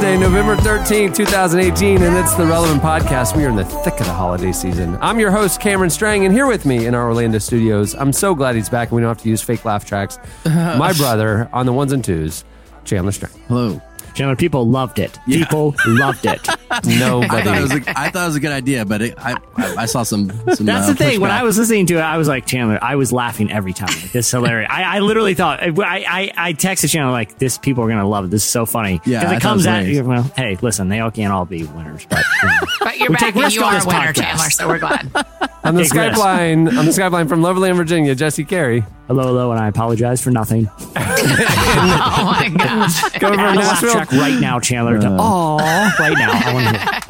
[0.00, 3.36] Tuesday, November 13th, 2018, and it's the Relevant Podcast.
[3.36, 4.96] We are in the thick of the holiday season.
[5.02, 8.34] I'm your host, Cameron Strang, and here with me in our Orlando studios, I'm so
[8.34, 10.18] glad he's back and we don't have to use fake laugh tracks.
[10.46, 12.44] My brother on the ones and twos,
[12.84, 13.32] Chandler Strang.
[13.46, 13.82] Hello.
[14.14, 15.18] Chandler, people loved it.
[15.26, 16.40] People loved it.
[16.70, 17.48] I thought, Nobody.
[17.50, 19.86] it was a, I thought it was a good idea, but it, I, I I
[19.86, 20.30] saw some.
[20.54, 21.20] some That's uh, the thing.
[21.20, 21.30] When.
[21.30, 23.88] I was listening to it, I was like, Chandler, I was laughing every time.
[23.88, 24.68] Like, this is hilarious.
[24.70, 28.06] I, I literally thought, I, I, I texted Chandler, like, this, people are going to
[28.06, 28.30] love it.
[28.30, 29.00] This is so funny.
[29.04, 30.04] Yeah, Because it thought comes it at you.
[30.04, 32.54] Well, hey, listen, they all can't all be winners, but you know.
[32.80, 34.14] But you're we back and you are a this winner, podcast.
[34.14, 35.10] Chandler, so we're glad.
[35.64, 36.16] on the Take risks.
[36.18, 38.84] Skyline, on the Skyline from Loverland, Virginia, Jesse Carey.
[39.06, 40.68] hello, hello, and I apologize for nothing.
[40.96, 43.00] oh my gosh.
[43.12, 44.98] Coming from Add a laugh Nashville, right now, Chandler.
[45.02, 45.58] Oh,
[45.98, 46.30] right now.
[46.32, 47.00] I want to hear.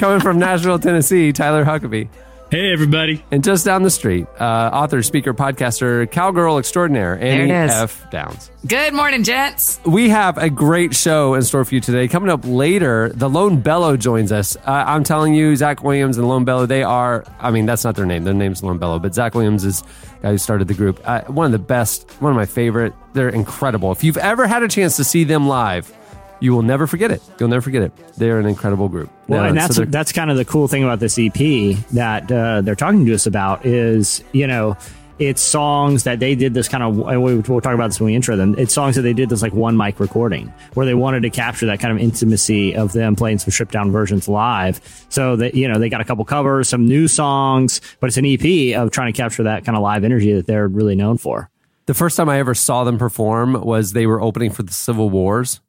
[0.00, 2.08] coming from Nashville, Tennessee, Tyler Huckabee.
[2.48, 3.24] Hey, everybody.
[3.32, 7.50] And just down the street, uh, author, speaker, podcaster, cowgirl extraordinaire, Annie.
[7.50, 8.08] F.
[8.12, 8.52] Downs.
[8.64, 9.80] Good morning, gents.
[9.84, 12.06] We have a great show in store for you today.
[12.06, 14.54] Coming up later, the Lone Bellow joins us.
[14.58, 17.96] Uh, I'm telling you, Zach Williams and Lone Bellow, they are, I mean, that's not
[17.96, 18.22] their name.
[18.22, 19.88] Their name's Lone Bellow, but Zach Williams is the
[20.22, 21.00] guy who started the group.
[21.02, 22.92] Uh, one of the best, one of my favorite.
[23.12, 23.90] They're incredible.
[23.90, 25.92] If you've ever had a chance to see them live,
[26.40, 27.22] you will never forget it.
[27.38, 27.92] You'll never forget it.
[28.16, 29.10] They're an incredible group.
[29.28, 31.32] Well, and that's they're- that's kind of the cool thing about this EP
[31.92, 34.76] that uh, they're talking to us about is you know
[35.18, 38.36] it's songs that they did this kind of we'll talk about this when we intro
[38.36, 38.54] them.
[38.58, 41.64] It's songs that they did this like one mic recording where they wanted to capture
[41.66, 44.78] that kind of intimacy of them playing some stripped down versions live.
[45.08, 48.26] So that you know they got a couple covers, some new songs, but it's an
[48.26, 51.48] EP of trying to capture that kind of live energy that they're really known for.
[51.86, 55.08] The first time I ever saw them perform was they were opening for the Civil
[55.08, 55.60] Wars.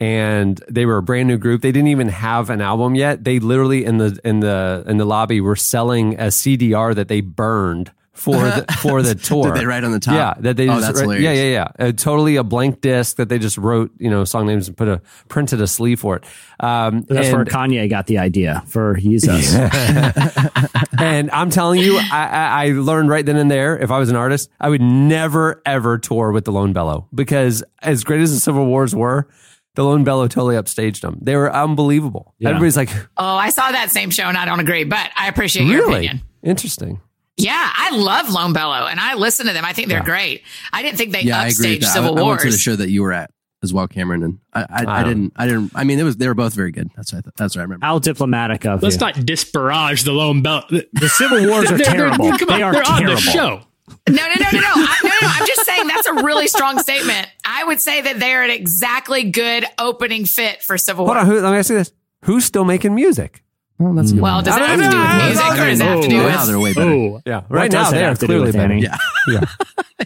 [0.00, 1.60] And they were a brand new group.
[1.60, 3.22] They didn't even have an album yet.
[3.24, 7.20] They literally in the in the in the lobby were selling a CDR that they
[7.20, 9.52] burned for the for the tour.
[9.52, 10.14] Did they write on the top?
[10.14, 11.44] Yeah, that they Oh, just that's wrote- yeah hilarious.
[11.52, 11.88] yeah yeah.
[11.88, 14.88] Uh, totally a blank disc that they just wrote you know song names and put
[14.88, 16.24] a printed a sleeve for it.
[16.60, 19.52] Um, So that's where Kanye got the idea for Yeezus.
[20.98, 23.78] and I'm telling you, I, I, I learned right then and there.
[23.78, 27.62] If I was an artist, I would never ever tour with the Lone Bellow because
[27.82, 29.28] as great as the Civil Wars were,
[29.76, 31.18] the Lone Bellow totally upstaged them.
[31.22, 32.34] They were unbelievable.
[32.38, 32.50] Yeah.
[32.50, 35.66] Everybody's like, Oh, I saw that same show and I don't agree, but I appreciate
[35.66, 36.22] your really opinion.
[36.42, 37.00] interesting.
[37.36, 39.64] Yeah, I love Lone Bellow and I listen to them.
[39.64, 40.42] I think they're great.
[40.72, 41.92] I didn't think they Yeah, I agree with upstaged that.
[41.94, 42.28] Civil I, I Wars.
[42.38, 43.30] went to the show that you were at
[43.62, 45.02] as well, Cameron, and I, I, I Wow.
[45.04, 45.70] didn't, I didn't.
[45.74, 46.90] I mean, it was they were both very good.
[46.96, 47.84] That's what I, th- that's what I remember.
[47.86, 49.00] How diplomatic of Let's you.
[49.00, 50.64] not disparage the Lone Bell.
[50.70, 52.30] the Civil Wars are They're- they're- terrible.
[52.38, 53.08] come They on, are they're terrible.
[53.10, 53.60] on the show.
[54.08, 54.72] No, no, no, no, no.
[54.76, 55.28] I, no, no, no.
[55.32, 57.28] I'm just saying that's a really strong statement.
[57.44, 61.14] I would say that they're an exactly good opening fit for Civil War.
[61.14, 61.92] Hold on, who, let me ask you this:
[62.24, 63.42] Who's still making music?
[63.78, 64.44] Well, that's a good Well, one.
[64.44, 66.34] does it have to do with music or does it have to do Oh, with
[66.34, 66.90] now they're way better.
[66.90, 68.72] Oh, Yeah, right does now they are have to do clearly with better.
[68.74, 68.86] Annie?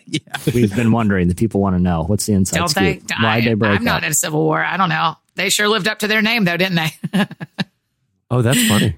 [0.06, 0.21] Yeah,
[0.55, 1.27] We've been wondering.
[1.28, 3.03] The people want to know what's the inside Don't scoop.
[3.09, 3.15] they?
[3.21, 4.62] Why I, they break I'm not in a Civil War.
[4.62, 5.17] I don't know.
[5.34, 7.27] They sure lived up to their name, though, didn't they?
[8.31, 8.97] Oh, that's funny.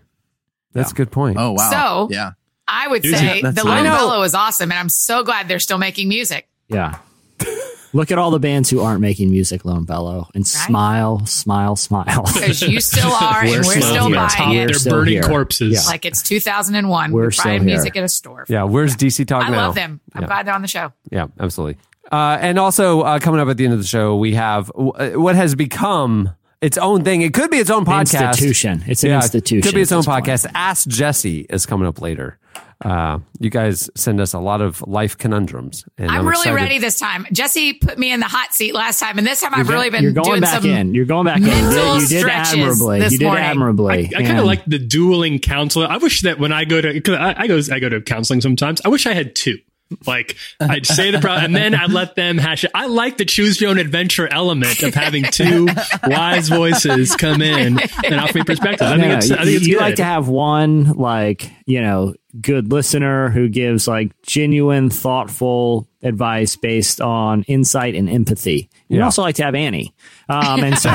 [0.73, 1.37] That's a good point.
[1.39, 1.71] Oh wow.
[1.71, 2.33] So- yeah.
[2.69, 3.85] I would Dude, say the fine.
[3.85, 6.49] Lone Bellow is awesome, and I'm so glad they're still making music.
[6.69, 6.99] Yeah.
[7.93, 12.25] Look at all the bands who aren't making music, Lone Bellow, and smile, smile, smile.
[12.35, 14.17] Because you still are, and We're we're still still here.
[14.17, 14.69] buying We're.
[14.69, 15.23] They're burning here.
[15.23, 15.73] corpses.
[15.85, 15.91] Yeah.
[15.91, 17.13] Like it's 2001.
[17.13, 17.67] We're We're still buying here.
[17.69, 18.45] music at a store.
[18.49, 19.67] Yeah, where's DC Talk I now?
[19.67, 20.01] love them.
[20.13, 20.27] I'm Yeah.
[20.27, 20.93] glad they're on the show.
[21.11, 21.81] Yeah, absolutely.
[22.13, 24.91] Uh, and also uh, coming up at the end of the show, we have w-
[24.93, 26.31] uh, what has become
[26.61, 27.23] its own thing.
[27.23, 28.29] It could be its own podcast.
[28.29, 28.85] Institution.
[28.87, 29.63] It's an Yeah, institution.
[29.63, 30.25] Could be its own this point.
[30.25, 30.51] podcast.
[30.55, 32.39] Ask Jesse is coming up later.
[32.85, 35.85] Uh, you guys send us a lot of life conundrums.
[35.97, 36.55] And I'm, I'm, really excited.
[36.57, 37.27] ready this time.
[37.33, 40.03] Jesse put me in the hot seat last time, and this time I've really been
[40.03, 40.95] You're going doing back some in.
[40.95, 41.47] You're going back in.
[41.47, 43.03] You did admirably.
[43.03, 43.45] You did morning.
[43.45, 44.15] admirably.
[44.15, 45.87] I, I kind of like the dueling counselor.
[45.87, 48.83] I wish that when I go to, I, I go, I go to counseling sometimes.
[48.85, 49.59] I wish I had two.
[50.07, 52.71] Like I'd say the problem, and then I'd let them hash it.
[52.75, 55.69] I like the choose your own adventure element of having two
[56.07, 58.87] wise voices come in and offer me perspective.
[58.87, 59.81] I think Yeah, it's, I you, think it's you good.
[59.83, 66.57] like to have one like you know good listener who gives like genuine, thoughtful advice
[66.57, 68.69] based on insight and empathy.
[68.89, 69.05] You Yeah.
[69.05, 69.93] also like to have Annie,
[70.29, 70.95] um, and so um,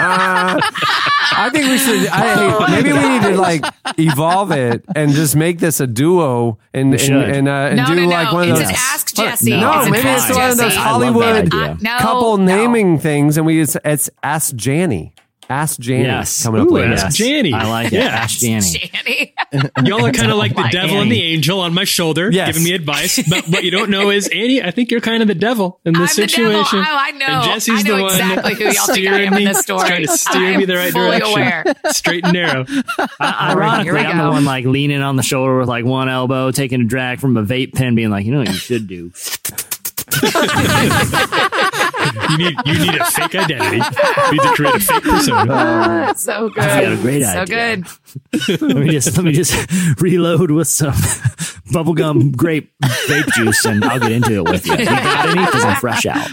[0.00, 2.06] I think we should.
[2.08, 3.64] I, maybe we need to like
[3.98, 7.94] evolve it and just make this a duo and and and, uh, and No, do
[7.96, 8.34] no, like no.
[8.34, 8.78] one of It's those.
[8.78, 9.50] Ask Jesse.
[9.58, 10.76] No, It's maybe it's one of those Jesse.
[10.78, 11.60] I love that Hollywood idea.
[11.60, 12.44] I- no, couple no.
[12.44, 15.12] naming things, and we just it's Ask Janny.
[15.50, 16.42] Ask Janny Yes.
[16.42, 16.92] coming up Ooh, later.
[16.92, 17.54] Ask Janny.
[17.54, 17.94] I like it.
[17.94, 18.04] Yeah.
[18.08, 18.92] Ask Janny.
[18.92, 19.34] Danny.
[19.84, 22.48] Y'all are kind of like the my devil and the angel on my shoulder, Yes.
[22.48, 23.18] giving me advice.
[23.28, 25.94] But what you don't know is, Annie, I think you're kind of the devil in
[25.94, 26.64] this I'm the devil.
[26.64, 26.78] situation.
[26.80, 27.26] Oh, I know.
[27.26, 29.60] And Jesse's know the one exactly who y'all think I steering am in me, this
[29.60, 29.88] story.
[29.88, 31.32] Trying to I steer am me the right fully direction.
[31.32, 31.64] aware.
[31.92, 32.64] Straight and narrow.
[32.68, 36.08] I- Here Ironically, we I'm the one like leaning on the shoulder with like one
[36.08, 38.86] elbow, taking a drag from a vape pen, being like, you know what you should
[38.86, 39.10] do?
[42.30, 43.76] You need you need a fake identity.
[43.76, 46.14] You need to create a fake persona.
[46.16, 46.56] so good.
[46.56, 47.76] got a great so idea.
[47.76, 48.60] good.
[48.60, 50.92] let me just let me just reload with some
[51.72, 54.72] bubblegum grape vape juice, and I'll get into it with you.
[54.76, 55.44] You got any?
[55.44, 56.28] Because I'm fresh out.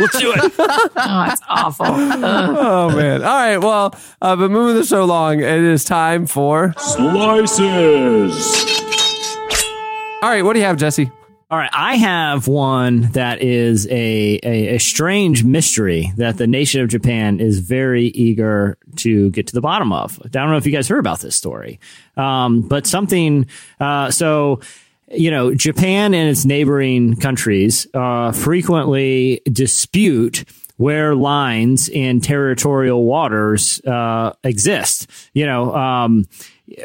[0.00, 0.52] Let's do it.
[0.96, 1.86] Oh, it's awful.
[1.86, 2.56] Ugh.
[2.58, 3.22] Oh man!
[3.22, 3.58] All right.
[3.58, 7.60] Well, uh, but moving the show along, it is time for Slices.
[10.22, 10.42] All right.
[10.42, 11.10] What do you have, Jesse?
[11.50, 16.82] All right, I have one that is a, a, a strange mystery that the nation
[16.82, 20.20] of Japan is very eager to get to the bottom of.
[20.22, 21.80] I don't know if you guys heard about this story,
[22.18, 23.46] um, but something.
[23.80, 24.60] Uh, so,
[25.10, 30.44] you know, Japan and its neighboring countries uh, frequently dispute
[30.76, 35.10] where lines in territorial waters uh, exist.
[35.32, 36.26] You know, um,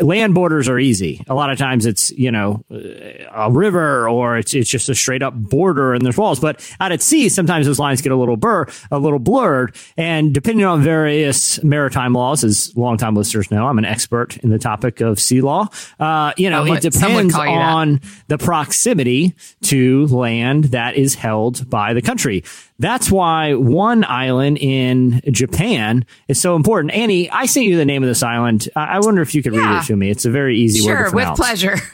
[0.02, 1.24] land borders are easy.
[1.28, 5.22] A lot of times it's, you know, a river or it's, it's just a straight
[5.22, 6.40] up border and there's walls.
[6.40, 9.76] But out at sea, sometimes those lines get a little blur, a little blurred.
[9.98, 14.60] And depending on various maritime laws, as longtime listeners know, I'm an expert in the
[14.60, 15.68] topic of sea law.
[16.00, 17.48] Uh, you know, it would depends you that.
[17.48, 22.44] on the proximity to land that is held by the country.
[22.84, 26.94] That's why one island in Japan is so important.
[26.94, 28.68] Annie, I sent you the name of this island.
[28.76, 30.10] I I wonder if you could read it to me.
[30.10, 31.78] It's a very easy word Sure, with pleasure.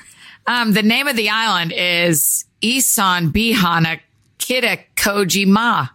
[0.48, 4.00] Um, the name of the island is Isan Bihana
[4.40, 5.92] Kitakojima.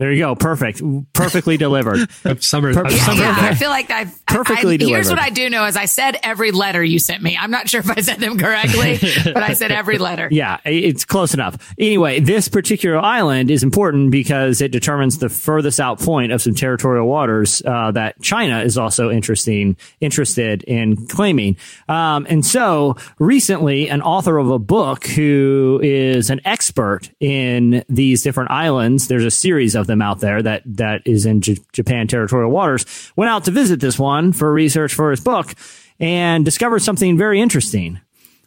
[0.00, 0.34] There you go.
[0.34, 0.82] Perfect.
[1.12, 2.10] Perfectly delivered.
[2.42, 5.28] Summer, Per- Yeah, summer Yeah, I feel like I've Perfectly I, I, Here's what I
[5.28, 7.36] do know: is I said every letter you sent me.
[7.38, 10.28] I'm not sure if I said them correctly, but I said every letter.
[10.40, 11.74] Yeah, it's close enough.
[11.78, 16.54] Anyway, this particular island is important because it determines the furthest out point of some
[16.54, 21.58] territorial waters uh, that China is also interesting interested in claiming.
[21.90, 28.22] Um, and so recently, an author of a book who is an expert in these
[28.22, 32.06] different islands, there's a series of them out there that that is in J- Japan
[32.06, 32.84] territorial waters,
[33.16, 35.54] went out to visit this one for research for his book
[35.98, 38.00] and discovered something very interesting.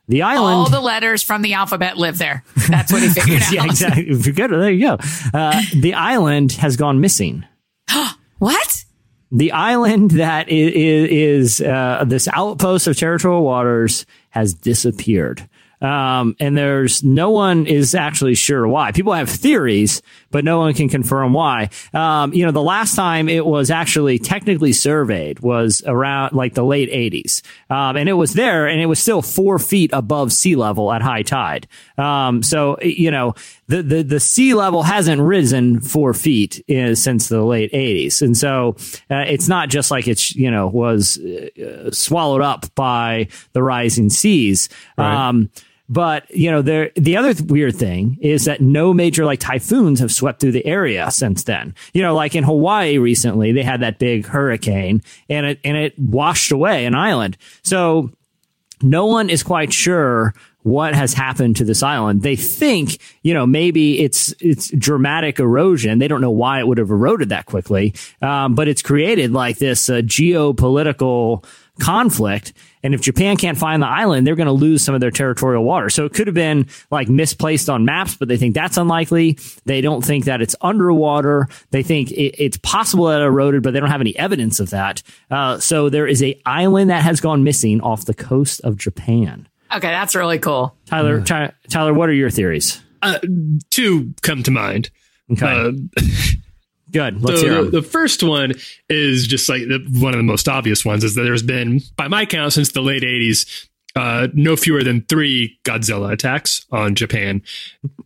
[0.08, 0.56] The island.
[0.56, 2.44] All the letters from the alphabet live there.
[2.68, 3.54] That's what he figured out.
[3.54, 4.10] yeah, exactly.
[4.10, 4.98] If you're good, there you go.
[5.34, 7.46] Uh, the island has gone missing.
[8.40, 8.84] What?
[9.32, 15.48] The island that is, is uh, this outpost of territorial waters has disappeared.
[15.82, 18.92] Um, and there's no one is actually sure why.
[18.92, 20.02] People have theories,
[20.34, 21.70] but no one can confirm why.
[21.94, 26.66] Um, you know, the last time it was actually technically surveyed was around like the
[26.66, 27.44] late 80s.
[27.70, 31.04] Um, and it was there and it was still four feet above sea level at
[31.04, 31.68] high tide.
[31.98, 33.36] Um, so, you know,
[33.68, 38.24] the, the, the sea level hasn't risen four feet uh, since the late 80s.
[38.24, 38.76] And so
[39.12, 44.10] uh, it's not just like it's, you know, was uh, swallowed up by the rising
[44.10, 44.68] seas.
[44.98, 45.50] Um,
[45.90, 50.00] but you know, there the other th- weird thing is that no major like typhoons
[50.00, 51.76] have swept through the area since then.
[51.94, 55.98] You know, like in Hawaii recently, they had that big hurricane and it and it
[56.00, 57.38] washed away an island.
[57.64, 58.12] So
[58.82, 62.22] no one is quite sure what has happened to this island.
[62.22, 66.00] They think, you know, maybe it's it's dramatic erosion.
[66.00, 69.58] They don't know why it would have eroded that quickly, um, but it's created like
[69.58, 71.46] this uh, geopolitical
[71.80, 72.54] conflict.
[72.84, 75.64] And if Japan can't find the island, they're going to lose some of their territorial
[75.64, 75.90] water.
[75.90, 79.38] So it could have been like misplaced on maps, but they think that's unlikely.
[79.66, 81.48] They don't think that it's underwater.
[81.72, 84.70] They think it, it's possible that it eroded, but they don't have any evidence of
[84.72, 85.02] that.
[85.32, 89.48] Uh, so there is a island that has gone missing off the coast of Japan.
[89.74, 90.76] Okay, that's really cool.
[90.86, 92.82] Tyler, Ty- Tyler, what are your theories?
[93.02, 93.18] Uh,
[93.72, 94.90] two come to mind.
[95.32, 95.72] Okay, Uh,
[96.94, 97.22] good.
[97.22, 97.72] Let's so hear the, 'em.
[97.72, 98.54] the first one
[98.90, 102.08] is just like the, one of the most obvious ones is that there's been, by
[102.08, 107.44] my count, since the late 80s, uh, no fewer than three Godzilla attacks on Japan.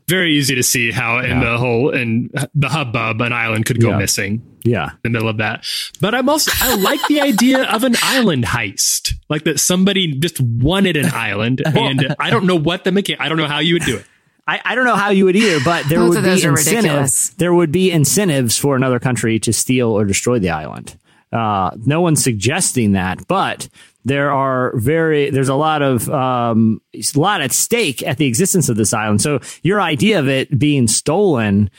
[0.09, 3.91] Very easy to see how in the whole in the hubbub an island could go
[3.91, 3.97] Yeah.
[3.97, 4.89] missing yeah.
[4.91, 5.65] in the middle of that.
[6.01, 10.41] But I'm also I like the idea of an island heist, like that somebody just
[10.41, 13.21] wanted an island, and I don't know what the mechanic.
[13.21, 14.05] I don't know how you would do it.
[14.47, 17.29] I, I don't know how you would either, but there would be incentives.
[17.31, 20.97] There would be incentives for another country to steal or destroy the island.
[21.31, 23.67] Uh, no one's suggesting that, but
[24.05, 28.69] there are very there's a lot of um, a lot at stake at the existence
[28.69, 29.21] of this island.
[29.21, 31.69] So your idea of it being stolen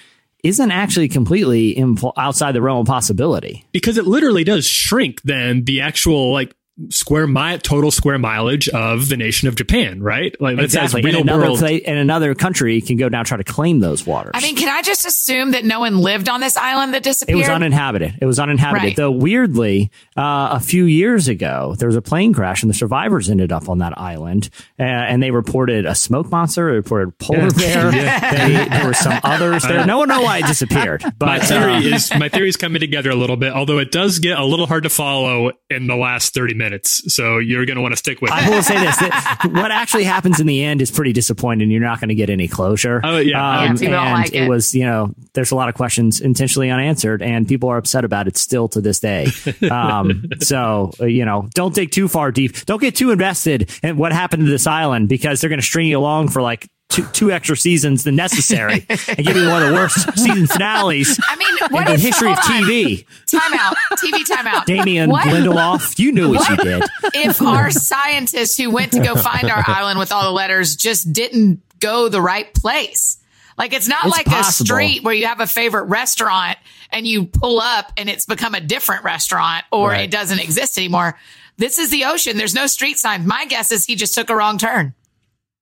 [0.45, 3.65] isn't actually completely impl- outside the realm of possibility.
[3.73, 6.55] because it literally does shrink then the actual like
[6.91, 10.35] square mile total square mileage of the nation of Japan, right?
[10.41, 11.59] Like that says And real another, world.
[11.59, 14.31] pla- and another country can go down and try to claim those waters.
[14.35, 17.37] I mean, can I just assume that no one lived on this island that disappeared?
[17.37, 18.19] It was uninhabited.
[18.21, 18.85] It was uninhabited.
[18.85, 18.97] Right.
[18.97, 23.29] Though weirdly, uh, a few years ago, there was a plane crash and the survivors
[23.29, 24.49] ended up on that island.
[24.79, 26.71] Uh, and they reported a smoke monster.
[26.71, 27.91] They reported polar bear.
[27.91, 29.85] They, there were some others there.
[29.85, 31.03] No one know why it disappeared.
[31.21, 34.21] my theory uh, is my theory is coming together a little bit, although it does
[34.21, 36.68] get a little hard to follow in the last thirty minutes.
[37.13, 38.51] So you're going to want to stick with I it.
[38.51, 41.71] will say this: that what actually happens in the end is pretty disappointing.
[41.71, 43.01] You're not going to get any closure.
[43.03, 43.65] Oh, yeah.
[43.65, 44.49] Yeah, and like it.
[44.49, 48.29] was, you know, there's a lot of questions intentionally unanswered, and people are upset about
[48.29, 49.29] it still to this day.
[49.71, 52.65] Um, so, uh, you know, don't dig too far deep.
[52.65, 55.87] Don't get too invested in what happened to this island because they're going to string
[55.89, 56.69] you along for like.
[56.89, 61.21] Two, two extra seasons than necessary and give you one of the worst season finales
[61.29, 62.39] I mean, what in the history of.
[62.39, 63.05] TV.
[63.27, 63.75] Timeout.
[64.03, 64.65] TV timeout.
[64.65, 65.27] Damon What?
[65.27, 66.83] Lindelof, you knew what you did.
[67.15, 71.13] if our scientists who went to go find our island with all the letters just
[71.13, 73.19] didn't go the right place.
[73.59, 74.65] Like it's not It's like possible.
[74.65, 76.57] a street where you have a favorite restaurant
[76.91, 80.01] and you pull up and it's become a different restaurant or Right.
[80.05, 81.19] it doesn't exist anymore.
[81.59, 82.39] This is the ocean.
[82.39, 83.27] There's no street signs.
[83.27, 84.95] My guess is he just took a wrong turn.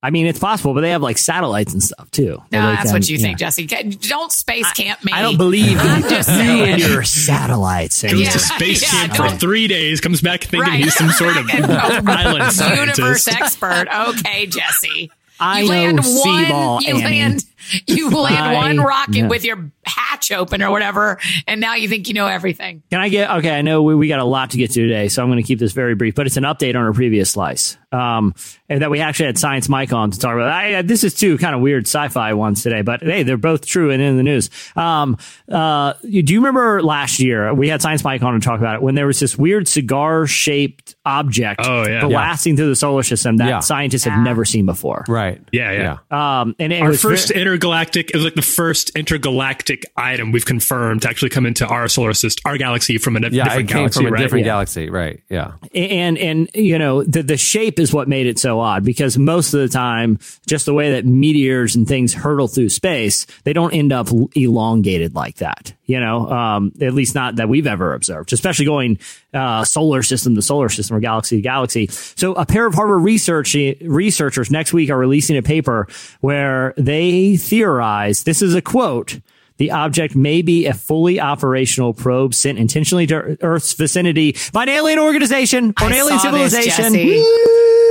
[0.07, 2.41] I mean, it's possible, but they have like satellites and stuff too.
[2.53, 3.23] No, Where that's can- what you yeah.
[3.27, 3.67] think, Jesse.
[3.67, 5.13] Don't space camp me.
[5.13, 6.73] I don't believe I'm in just you saying.
[6.75, 8.03] and your satellites.
[8.03, 8.31] Goes Yeah.
[8.31, 10.85] to space Yeah, camp for three days, comes back thinking Right.
[10.85, 12.99] he's some sort of island scientist.
[12.99, 13.87] Universe expert.
[13.93, 15.11] Okay, Jesse.
[15.39, 17.03] I you land one, you Annie.
[17.03, 17.45] land,
[17.87, 22.09] you land I one rocket with your hatch open or whatever, and now you think
[22.09, 22.83] you know everything.
[22.91, 23.57] Can I get okay?
[23.57, 25.47] I know we, we got a lot to get to today, so I'm going to
[25.47, 26.15] keep this very brief.
[26.15, 28.35] But it's an update on our previous slice, um,
[28.69, 30.49] and that we actually had Science Mike on to talk about.
[30.49, 33.91] I, this is two kind of weird sci-fi ones today, but hey, they're both true
[33.91, 34.51] and in the news.
[34.75, 35.19] Um,
[35.51, 38.83] uh, do you remember last year we had Science Mike on to talk about it
[38.83, 42.01] when there was this weird cigar-shaped object, Oh, yeah.
[42.03, 42.35] but Yeah.
[42.37, 43.61] through the solar system that Yeah.
[43.61, 45.05] scientists have never seen before.
[45.09, 45.41] Right.
[45.53, 46.41] Yeah, yeah.
[46.41, 50.33] Um, and it Our was first very- intergalactic, it was like the first intergalactic item
[50.33, 53.61] we've confirmed to actually come into our solar system, our galaxy from a Yeah, different
[53.71, 54.21] it came galaxy, from a right?
[54.21, 54.53] different Yeah.
[54.53, 54.91] galaxy.
[54.91, 55.21] Right.
[55.31, 55.53] Yeah.
[55.75, 59.55] and and you know the the shape is what made it so odd because most
[59.55, 63.73] of the time just the way that meteors and things hurtle through space they don't
[63.75, 68.33] end up elongated like that you know um at least not that we've ever observed
[68.33, 68.99] especially going
[69.35, 71.87] uh solar system to solar system or galaxy to galaxy.
[71.89, 75.89] So a pair of harvard research researchers next week are releasing a paper
[76.21, 79.21] where they theorize this is a quote
[79.59, 84.69] the object may be a fully operational probe sent intentionally to Earth's vicinity by an
[84.69, 87.23] alien organization or an I alien saw this, civilization.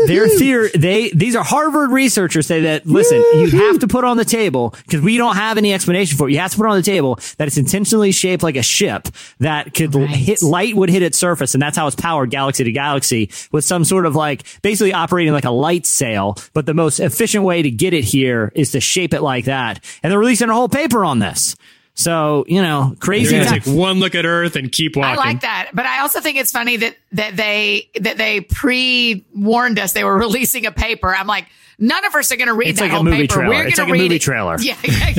[0.08, 4.18] Their theory, they these are Harvard researchers say that listen, you have to put on
[4.18, 6.34] the table because we don't have any explanation for it.
[6.34, 9.08] You have to put on the table that it's intentionally shaped like a ship
[9.40, 10.10] that could Right.
[10.10, 13.64] hit light would hit its surface, and that's how it's powered galaxy to galaxy with
[13.64, 16.38] some sort of like basically operating like a light sail.
[16.54, 19.84] But the most efficient way to get it here is to shape it like that,
[20.04, 21.55] and they're releasing a whole paper on this.
[21.96, 23.38] So you know, You're crazy.
[23.38, 25.14] gonna take one look at Earth and keep walking.
[25.14, 29.26] I like that, but I also think it's funny that that they that they pre
[29.34, 31.16] warned us they were releasing a paper.
[31.16, 31.46] I'm like,
[31.80, 33.34] none of us are going to read It's that like a whole movie paper.
[33.36, 33.50] trailer.
[33.56, 34.22] We're It's going like to a read movie it.
[34.22, 34.58] trailer.
[34.62, 35.10] Yeah, yeah,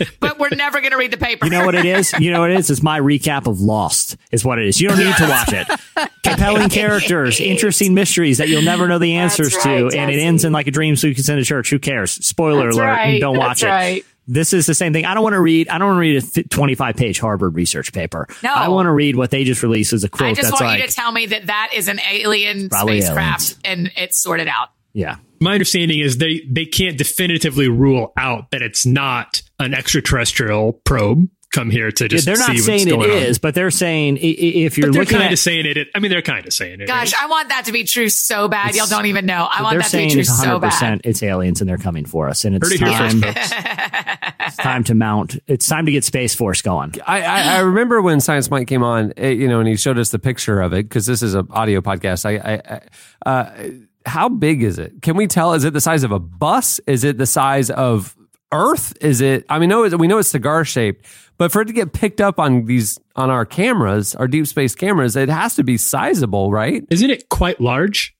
[0.00, 0.06] yeah.
[0.20, 1.44] but we're never going to read the paper.
[1.46, 2.12] You know what it is?
[2.18, 2.70] You know what it is?
[2.70, 4.80] It's my recap of Lost, is what it is.
[4.80, 6.10] You don't need to watch it.
[6.22, 10.44] Compelling characters, interesting mysteries that you'll never know the answers right, to, and it ends
[10.44, 11.68] in like a dream so you can send to church.
[11.70, 12.12] Who cares?
[12.12, 12.86] Spoiler That's alert.
[12.86, 13.66] right, Don't watch that's it.
[13.66, 14.04] right.
[14.32, 15.04] This is the same thing.
[15.04, 15.68] I don't want to read.
[15.68, 18.26] I don't want to read a 25 page Harvard research paper.
[18.42, 18.52] No.
[18.52, 20.30] I want to read what they just released as a quote.
[20.30, 23.02] I just that's want like, you to tell me that that is an alien Probably
[23.02, 24.70] spacecraft and it's sorted out.
[24.94, 25.16] yeah.
[25.40, 31.28] My understanding is they they can't definitively rule out that it's not an extraterrestrial probe
[31.52, 33.34] come here to Yeah, just They're not see saying what's it going on.
[33.42, 34.24] but they're saying i- i-
[34.64, 35.88] if you're But they're looking kind at of saying it.
[35.94, 36.86] I mean, they're kind of saying it.
[36.86, 38.74] Gosh, I want that to be true so bad.
[38.74, 39.46] Y'all don't even know.
[39.50, 41.00] I want they're that to be saying true it's so 100% bad.
[41.04, 43.54] it's aliens and they're coming for us and it's Heard time, first,
[44.40, 48.00] it's time to mount it's time to get space force going I, I, I remember
[48.02, 50.72] when Science Mike came on, eh, you know, and he showed us the picture of
[50.72, 52.24] it because this is an audio podcast.
[52.24, 52.80] I, I,
[53.26, 53.70] I uh,
[54.06, 55.00] how big is it?
[55.02, 55.52] Can we tell?
[55.54, 56.80] Is it the size of a bus?
[56.86, 58.16] Is it the size of
[58.52, 58.94] Earth?
[59.00, 59.44] Is it?
[59.48, 61.06] I mean, no, we know it's cigar shaped,
[61.42, 64.76] but for it to get picked up on these on our cameras, our deep space
[64.76, 66.84] cameras, it has to be sizable, right?
[66.88, 68.14] Isn't it quite large?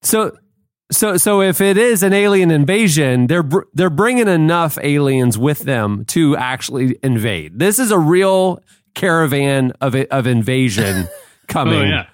[0.00, 0.38] So.
[0.90, 5.60] So, so if it is an alien invasion, they're br- they're bringing enough aliens with
[5.60, 7.58] them to actually invade.
[7.58, 8.60] This is a real
[8.94, 11.74] caravan of of invasion oh, coming.
[11.74, 12.06] Oh yeah.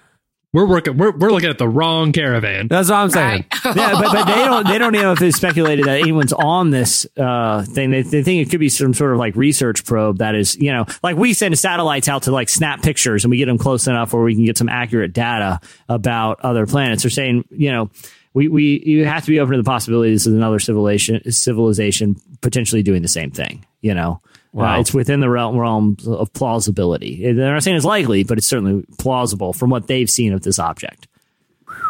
[0.53, 0.97] We're working.
[0.97, 2.67] We're we're looking at the wrong caravan.
[2.67, 3.45] That's what I'm saying.
[3.65, 3.75] Right.
[3.75, 7.05] yeah, but, but they don't they don't know if it's speculated that anyone's on this
[7.17, 7.91] uh, thing.
[7.91, 10.71] They, they think it could be some sort of like research probe that is, you
[10.71, 13.87] know, like we send satellites out to like snap pictures and we get them close
[13.87, 17.03] enough where we can get some accurate data about other planets.
[17.03, 17.89] They're saying, you know,
[18.33, 22.15] we, we you have to be open to the possibility this is another civilization civilization
[22.41, 23.65] potentially doing the same thing.
[23.81, 24.21] You know,
[24.53, 24.77] Wow.
[24.77, 27.31] uh, it's within the realm realm of plausibility.
[27.33, 30.57] They're not saying it's likely, but it's certainly plausible from what they've seen of this
[30.59, 31.07] object.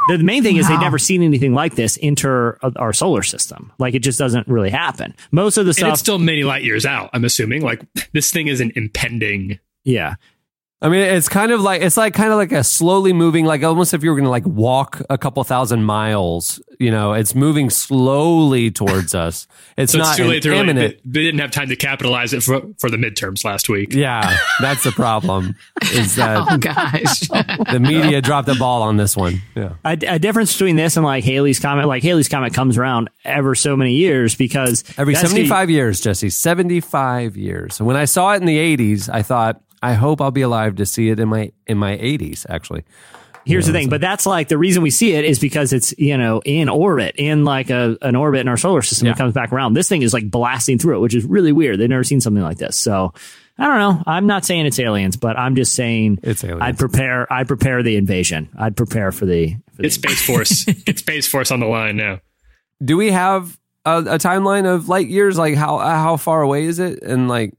[0.10, 3.72] The the main thing is they've never seen anything like this enter our solar system.
[3.78, 5.14] Like it just doesn't really happen.
[5.32, 7.10] Most of the And stuff, it's still many light years out.
[7.14, 7.82] I'm assuming like
[8.14, 9.60] this thing isn't impending.
[9.84, 10.16] yeah,
[10.80, 13.64] I mean, it's kind of like it's like kind of like a slowly moving, like
[13.64, 16.62] almost if you were going to like walk a couple thousand miles.
[16.80, 19.48] You know, it's moving slowly towards us.
[19.76, 20.60] It's So not it's too late really.
[20.60, 20.98] imminent.
[21.04, 23.92] They, they didn't have time to capitalize it for for the midterms last week.
[23.94, 25.56] Yeah, that's the problem.
[25.94, 27.20] Is that Oh gosh.
[27.72, 29.42] the media dropped the ball on this one?
[29.56, 29.74] Yeah.
[29.84, 31.88] a, a difference between this and like Halley's comet.
[31.88, 37.36] Like Halley's comet comes around ever so many years because Every 75 years, Jesse, 75
[37.36, 37.80] years.
[37.80, 40.76] And when I saw it in the 80s, I thought, I hope I'll be alive
[40.76, 42.84] to see it in my in my 80s actually.
[43.46, 46.18] Here's the thing, but that's like the reason we see it is because it's you
[46.18, 49.06] know in orbit, in like a an orbit in our solar system.
[49.06, 49.14] Yeah.
[49.14, 49.74] It comes back around.
[49.74, 51.80] This thing is like blasting through it, which is really weird.
[51.80, 52.76] They've never seen something like this.
[52.76, 53.14] So
[53.58, 54.04] I don't know.
[54.06, 56.62] I'm not saying it's aliens, but I'm just saying It's aliens.
[56.62, 57.32] I'd prepare.
[57.32, 58.50] I'd prepare the invasion.
[58.58, 59.56] I'd prepare for the.
[59.76, 60.66] For the Get Space Force.
[60.86, 62.20] Get Space Force on the line now.
[62.84, 66.80] Do we have a, a timeline of light years like how how far away is
[66.80, 67.54] it and like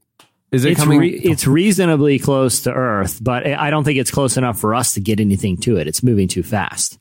[0.51, 4.11] is it it's coming re- it's reasonably close to Earth, but I don't think it's
[4.11, 5.87] close enough for us to get anything to it.
[5.87, 6.97] It's moving too fast.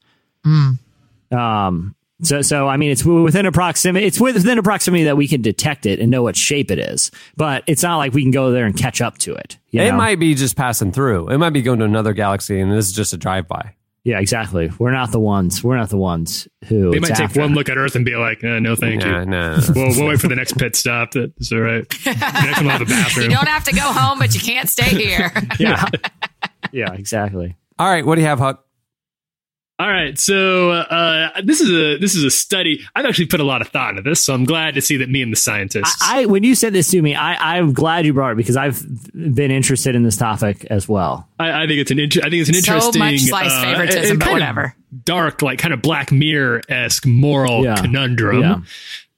[1.30, 1.94] Um.
[2.20, 4.04] So, so I mean, it's within a proximity.
[4.04, 7.12] It's within a proximity that we can detect it and know what shape it is.
[7.36, 9.56] But it's not like we can go there and catch up to it.
[9.70, 9.96] you it know?
[9.96, 11.28] might be just passing through.
[11.28, 13.74] It might be going to another galaxy and this is just a drive by.
[14.04, 14.70] Yeah, exactly.
[14.78, 15.62] We're not the ones.
[15.62, 16.90] We're not the ones who.
[16.92, 17.40] They might take after.
[17.40, 19.60] one look at Earth and be like, eh, "No, thank Nah, you." nah.
[19.74, 21.12] We'll, we'll wait for the next pit stop.
[21.12, 21.86] That's all right.
[21.88, 22.04] The
[22.44, 24.84] next one will have a you don't have to go home, but you can't stay
[24.96, 25.30] here.
[25.58, 25.84] Yeah.
[26.72, 26.92] yeah.
[26.92, 27.56] Exactly.
[27.78, 28.64] All right, what do you have, Huck?
[29.80, 32.84] All right, so uh, this is a this is a study.
[32.96, 35.08] I've actually put a lot of thought into this, so I'm glad to see that
[35.08, 35.96] me and the scientists.
[36.02, 38.56] I, I when you said this to me, I, I'm glad you brought it because
[38.56, 41.28] I've been interested in this topic as well.
[41.38, 43.62] I, I think it's an inter- I think it's an So interesting much slice uh,
[43.62, 44.74] favoritism, and but whatever.
[45.04, 47.76] dark, like kind of Black Mirror esque moral Yeah.
[47.76, 48.40] conundrum.
[48.42, 48.56] Yeah.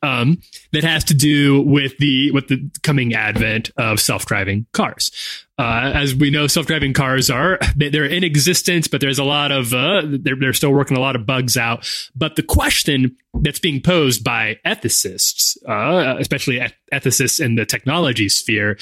[0.03, 0.41] Um,
[0.73, 5.11] that has to do with the with the coming advent of self driving cars.
[5.59, 9.25] Uh, as we know, self driving cars are they- they're in existence, but there's a
[9.25, 11.87] lot of uh, they're they're still working a lot of bugs out.
[12.17, 16.61] But the question that's being posed by ethicists, uh, especially
[16.93, 18.79] ethicists in the technology sphere,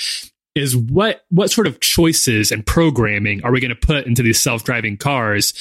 [0.55, 4.41] is what what sort of choices and programming are we going to put into these
[4.41, 5.53] self-driving cars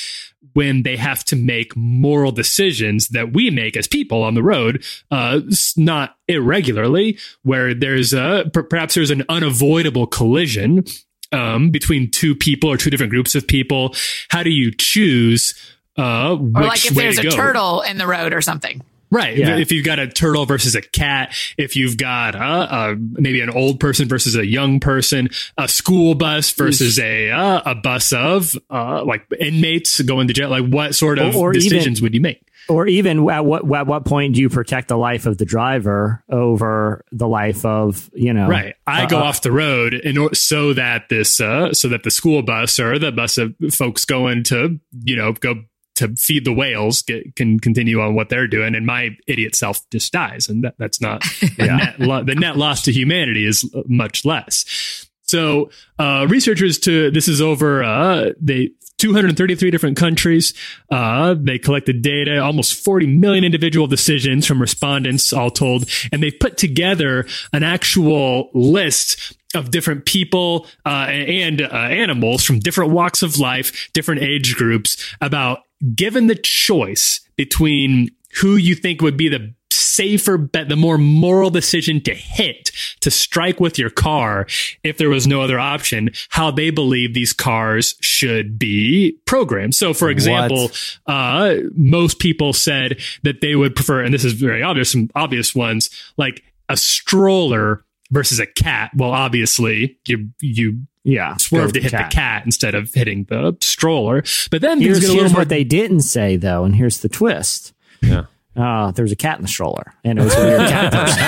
[0.54, 4.84] when they have to make moral decisions that we make as people on the road
[5.12, 5.40] uh
[5.76, 10.84] not irregularly where there's a perhaps there's an unavoidable collision
[11.32, 13.94] um between two people or two different groups of people
[14.30, 15.54] how do you choose
[15.98, 17.30] uh Or like if there's a go?
[17.32, 18.82] turtle in the road or something.
[19.10, 19.38] Right.
[19.38, 19.58] Yeah.
[19.58, 23.50] If you've got a turtle versus a cat, if you've got uh, uh, maybe an
[23.50, 28.54] old person versus a young person, a school bus versus a uh, a bus of
[28.70, 32.14] uh, like inmates going to jail, like what sort of Or- or even- decisions would
[32.14, 32.42] you make?
[32.70, 36.22] Or even at what at what point do you protect the life of the driver
[36.30, 38.50] over the life of you know?
[38.50, 38.76] Right.
[38.86, 42.42] I go off the road in or- so that this uh, so that the school
[42.42, 45.64] bus or the bus of folks going to you know go
[45.98, 49.88] to feed the whales get, can continue on what they're doing, and my idiot self
[49.90, 51.22] just dies, and that, that's not
[51.58, 55.08] the, net lo- the net loss to humanity is much less.
[55.24, 60.54] So, uh, researchers to this is over uh, they 233 different countries.
[60.90, 66.32] Uh, they collected data, almost 40 million individual decisions from respondents, all told, and they
[66.32, 73.22] put together an actual list of different people uh, and uh, animals from different walks
[73.22, 75.60] of life, different age groups, about
[75.96, 78.10] given the choice between
[78.42, 83.12] who you think would be the safer bet, the more moral decision to hit, to
[83.12, 84.48] strike with your car,
[84.84, 89.76] if there was no other option, how they believe these cars should be programmed.
[89.76, 90.72] So, for example,
[91.06, 95.56] uh, most people said that they would prefer, and this is very obvious, some obvious
[95.56, 98.92] ones, like a stroller versus a cat.
[98.96, 102.10] Well, obviously, you, you yeah, swerve to hit cat.
[102.10, 104.24] the cat instead of hitting the stroller.
[104.52, 107.00] But then things Here's, a here's little more what they didn't say though, and here's
[107.00, 107.74] the twist.
[108.02, 108.26] Yeah.
[108.58, 111.20] Uh, there was a cat in the stroller, and it was a weird cat person.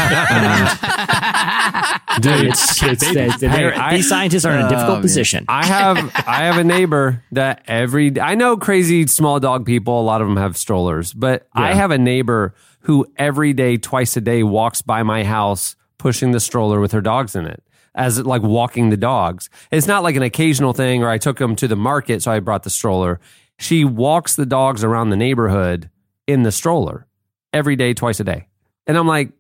[2.12, 5.02] And Dude, It's, it's, they're- they're- Hey, I- these scientists are in a difficult man.
[5.02, 5.46] position.
[5.48, 10.02] I have I have a neighbor that every I know crazy small dog people.
[10.02, 14.18] A lot of them have strollers, but I have a neighbor who every day, twice
[14.18, 17.62] a day, walks by my house pushing the stroller with her dogs in it,
[17.94, 19.50] as like walking the dogs.
[19.72, 22.40] It's not like an occasional thing, or I took them to the market, so I
[22.40, 23.20] brought the stroller.
[23.58, 25.90] She walks the dogs around the neighborhood
[26.26, 27.06] in the stroller
[27.54, 28.48] every day, twice a day,
[28.88, 29.32] and I'm like,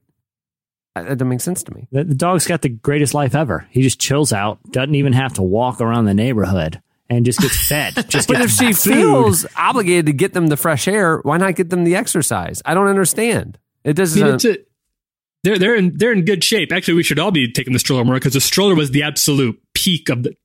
[0.95, 1.87] that doesn't make sense to me.
[1.91, 3.67] The, the dog's got the greatest life ever.
[3.69, 7.67] He just chills out, doesn't even have to walk around the neighborhood, and just gets
[7.67, 7.93] fed.
[8.09, 8.93] Just But if she food.
[8.93, 12.61] feels obligated to get them the fresh air, why not get them the exercise?
[12.65, 13.57] I don't understand.
[13.83, 14.43] It doesn't.
[14.43, 14.57] mean, a,
[15.43, 16.71] they're they're in they're in good shape.
[16.71, 19.59] Actually, we should all be taking the stroller more because the stroller was the absolute
[19.73, 20.35] peak of the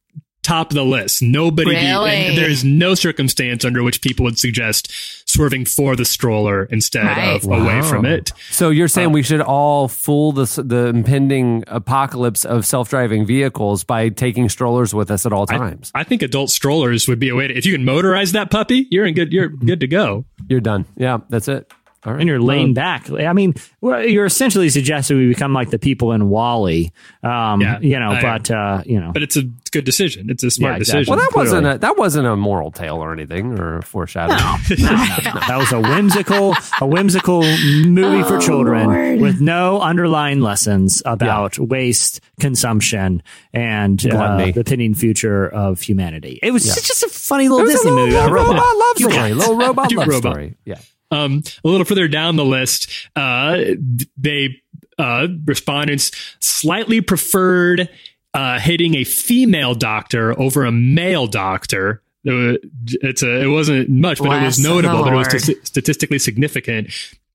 [0.44, 1.22] top of the list.
[1.22, 2.11] Nobody, Really?
[2.12, 4.92] and there is no circumstance under which people would suggest
[5.28, 7.35] swerving for the stroller instead Right.
[7.35, 8.33] of away from it.
[8.50, 13.26] so you're saying uh, we should all fool the the impending apocalypse of self driving
[13.26, 15.90] vehicles by taking strollers with us at all I, times?
[15.94, 17.54] I think adult strollers would be a way to.
[17.57, 19.33] If you can motorize that puppy, you're in good.
[19.33, 20.24] You're good to go.
[20.48, 20.85] you're done.
[20.96, 21.72] Yeah, that's it.
[22.06, 22.20] All right.
[22.20, 23.10] and you're laying back.
[23.10, 26.92] I mean, well, you're essentially suggesting we become like the people in WALL-E.
[27.22, 30.28] Um, Yeah, you know, I- but uh, you know, But it's a good decision.
[30.28, 31.00] It's a smart Yeah, exactly.
[31.04, 31.16] decision.
[31.16, 31.48] Well, that Clearly.
[31.50, 34.38] wasn't a that wasn't a moral tale or anything or a foreshadowing.
[34.68, 37.42] that was a whimsical, a whimsical
[37.86, 45.48] movie for children with no underlying lessons about waste consumption and uh, the pending future
[45.48, 46.38] of humanity.
[46.42, 48.16] It was just a funny little It Disney a little, movie.
[48.16, 49.34] about little robot love Cute story.
[49.34, 50.32] Little robot love robot.
[50.32, 50.54] story.
[50.64, 50.78] Yeah.
[51.14, 53.59] Um, a little further down the list, uh,
[54.16, 54.61] they
[54.98, 57.88] uh, respondents slightly preferred
[58.33, 62.03] uh, hitting a female doctor over a male doctor.
[62.27, 65.05] Uh, It's a, it wasn't much, but it was notable.
[65.05, 66.90] But it was st- statistically significant.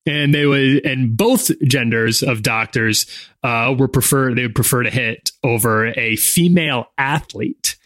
[0.06, 3.06] And they would, and both genders of doctors
[3.44, 7.78] uh, were prefer they would prefer to hit over a female athlete.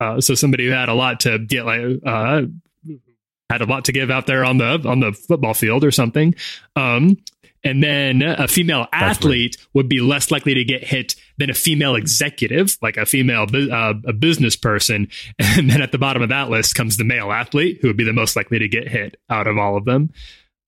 [0.00, 2.42] Uh, so somebody who had a lot to get like uh,
[3.50, 6.34] had a lot to give out there on the on the football field or something.
[6.76, 7.18] Um,
[7.64, 11.94] and then a female athlete would be less likely to get hit than a female
[11.94, 15.08] executive, like a female uh, a business person.
[15.38, 18.04] And then at the bottom of that list comes the male athlete, who would be
[18.04, 20.10] the most likely to get hit out of all of them.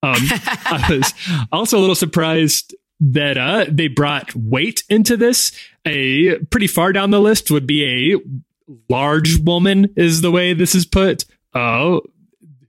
[0.02, 1.14] Um, I was
[1.52, 5.52] also a little surprised that uh, they brought weight into this.
[5.84, 8.18] A pretty far down the list would be a
[8.88, 11.24] large woman, is the way this is put.
[11.52, 12.00] Uh,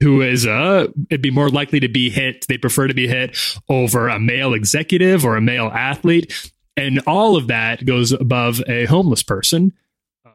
[0.00, 3.36] who is uh it'd be more likely to be hit they prefer to be hit
[3.68, 8.84] over a male executive or a male athlete and all of that goes above a
[8.86, 9.72] homeless person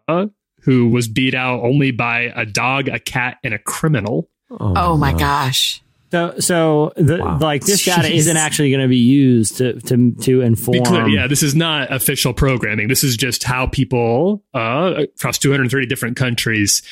[0.07, 0.27] uh,
[0.61, 5.13] who was beat out only by a dog a cat and a criminal Oh my
[5.13, 5.81] gosh.
[6.11, 8.11] So, so the, like this data Jeez.
[8.17, 10.73] isn't actually going to be used to to to inform.
[10.73, 15.39] be clear yeah this is not official programming this is just how people uh across
[15.39, 16.83] 230 different countries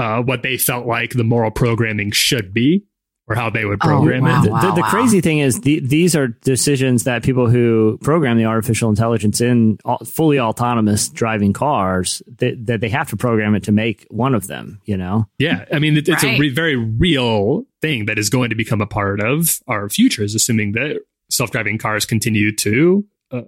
[0.00, 2.82] uh what they felt like the moral programming should be
[3.28, 4.42] or how they would Oh, program wow.
[4.42, 8.36] it the, the, the crazy thing is the, these are decisions that people who program
[8.38, 13.54] the artificial intelligence in au- fully autonomous driving cars that, that they have to program
[13.54, 16.48] it to make one of them you know Yeah, I mean, it, it's a re-
[16.62, 21.00] very real thing that is going to become a part of our futures, assuming that
[21.30, 23.42] self-driving cars continue to uh,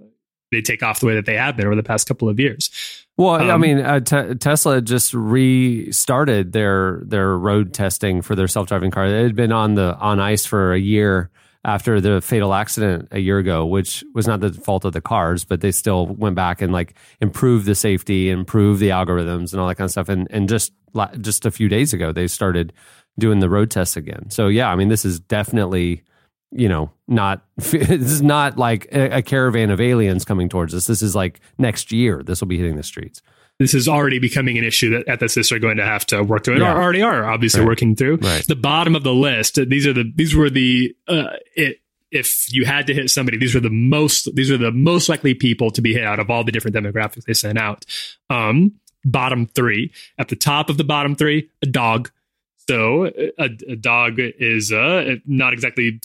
[0.51, 2.69] they take off the way that they have been over the past couple of years.
[3.17, 8.47] Well, I Um, mean, uh, te- Tesla just restarted their their road testing for their
[8.47, 9.05] self driving car.
[9.05, 11.29] It had been on the on ice for a year
[11.65, 15.45] after the fatal accident a year ago, which was not the fault of the cars,
[15.45, 19.67] but they still went back and like improved the safety, improved the algorithms, and all
[19.67, 20.09] that kind of stuff.
[20.09, 22.73] And and just la- just a few days ago, they started
[23.19, 24.29] doing the road tests again.
[24.31, 26.01] So yeah, I mean, this is definitely
[26.55, 30.85] you know not this is not like a, a caravan of aliens coming towards us.
[30.85, 32.23] This is like next year.
[32.23, 33.21] This will be hitting the streets.
[33.59, 36.55] This is already becoming an issue that ethicists are going to have to work through,
[36.55, 36.73] and Yeah.
[36.75, 37.67] already are obviously Right.
[37.67, 38.15] working through.
[38.17, 38.45] Right.
[38.47, 39.59] The bottom of the list.
[39.69, 41.79] These are the these were the uh, it.
[42.11, 45.33] If you had to hit somebody, these were the most these are the most likely
[45.33, 47.85] people to be hit out of all the different demographics they sent out.
[48.29, 52.11] Um, bottom three at the top of the bottom three, a dog.
[52.69, 53.05] So
[53.39, 55.99] a, a dog is uh, not exactly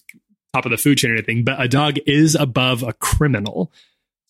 [0.55, 3.73] top of the food chain or anything, but a dog is above a criminal.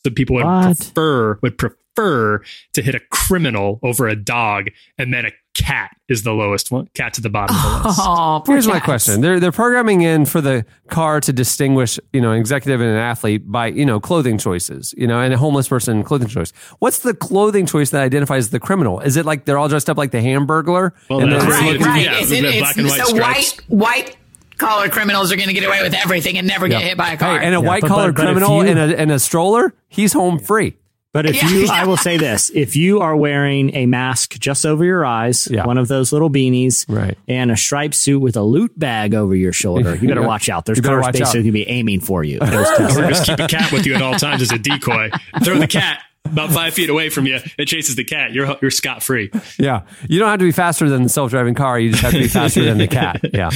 [0.05, 0.77] So people would What?
[0.77, 2.43] prefer would prefer
[2.75, 6.89] to hit a criminal over a dog, and then a cat is the lowest one.
[6.95, 8.01] Cat to the bottom of the oh, list.
[8.01, 12.21] Oh, poor Here's my question: They're they're programming in for the car to distinguish, you
[12.21, 15.37] know, an executive and an athlete by you know clothing choices, you know, and a
[15.37, 16.53] homeless person clothing choice.
[16.79, 19.01] What's the clothing choice that identifies the criminal?
[19.01, 20.93] Is it like they're all dressed up like the Hamburglar?
[21.11, 21.81] Well, and that's then- right.
[21.81, 23.59] Right, yeah, Is it, the it's, black and white stripes.
[23.69, 24.17] white white
[24.59, 26.89] collar criminals are going to get away with everything and never get Yeah.
[26.89, 27.39] hit by a car.
[27.39, 29.11] Hey, and a Yeah, white but- collar but- but if criminal you- in a in
[29.11, 30.75] a stroller, he's home free.
[31.15, 31.49] But if Yeah.
[31.49, 35.49] you, I will say this: if you are wearing a mask just over your eyes,
[35.51, 35.65] Yeah.
[35.65, 37.17] one of those little beanies, Right.
[37.27, 40.27] and a striped suit with a loot bag over your shoulder, you better Yeah.
[40.27, 40.67] watch out.
[40.67, 42.39] There's cars basically going to be aiming for you.
[42.41, 42.97] Those Teslas.
[43.05, 45.11] Or just keep a cat with you at all times as a decoy.
[45.43, 47.39] Throw the cat about five feet away from you.
[47.59, 48.33] It chases the cat.
[48.33, 49.31] You're you're scot free.
[49.59, 49.83] Yeah.
[50.09, 51.79] You don't have to be faster than the self driving car.
[51.79, 53.21] You just have to be faster than the cat.
[53.39, 53.51] Yeah.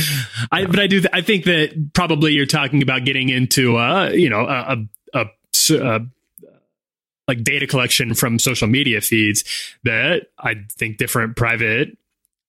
[0.53, 1.03] I, but I do.
[1.13, 5.97] I think that probably you're talking about getting into, uh, you know, a, a, a,
[5.97, 6.01] a
[7.27, 9.45] like data collection from social media feeds
[9.85, 11.97] that I think different private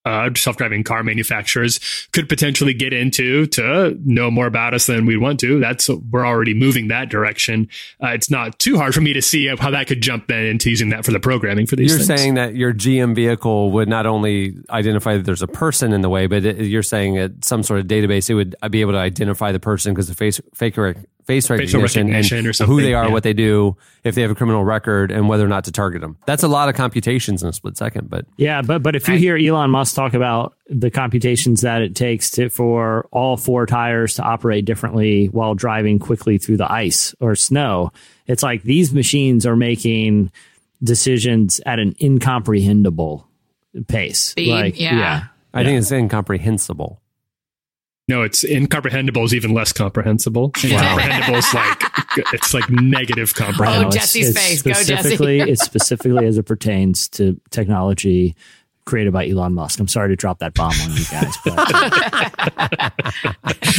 [0.05, 1.79] uh, self-driving car manufacturers
[2.11, 5.59] could potentially get into to know more about us than we want to.
[5.59, 7.69] That's we're already moving that direction.
[8.03, 10.69] Uh, it's not too hard for me to see how that could jump then into
[10.69, 11.91] using that for the programming for these.
[11.91, 12.19] You're things.
[12.19, 16.09] saying that your GM vehicle would not only identify that there's a person in the
[16.09, 18.99] way, but it, you're saying at some sort of database, it would be able to
[18.99, 22.93] identify the person because the face fake rec- face recognition, recognition and or who they
[22.93, 23.11] are, yeah.
[23.11, 26.01] what they do, if they have a criminal record, and whether or not to target
[26.01, 26.17] them.
[26.25, 28.09] That's a lot of computations in a split second.
[28.09, 31.95] But Yeah, but but if you hear Elon Musk talk about the computations that it
[31.95, 37.13] takes to for all four tires to operate differently while driving quickly through the ice
[37.19, 37.91] or snow,
[38.27, 40.31] it's like these machines are making
[40.83, 43.27] decisions at an incomprehensible
[43.87, 44.19] pace.
[44.19, 45.25] Speed, like, yeah.
[45.53, 46.99] I think it's incomprehensible.
[48.09, 50.51] No, it's incomprehensible is even less comprehensible.
[50.63, 51.81] Incomprehensible is like
[52.33, 53.87] it's like negative Oh, comprehensible.
[53.89, 54.61] it's- Jesse's it's face.
[54.61, 54.83] Go, Jesse.
[54.93, 58.35] specifically, it's specifically as it pertains to technology
[58.85, 59.79] created by Elon Musk.
[59.79, 62.93] I'm sorry to drop that bomb on you guys, but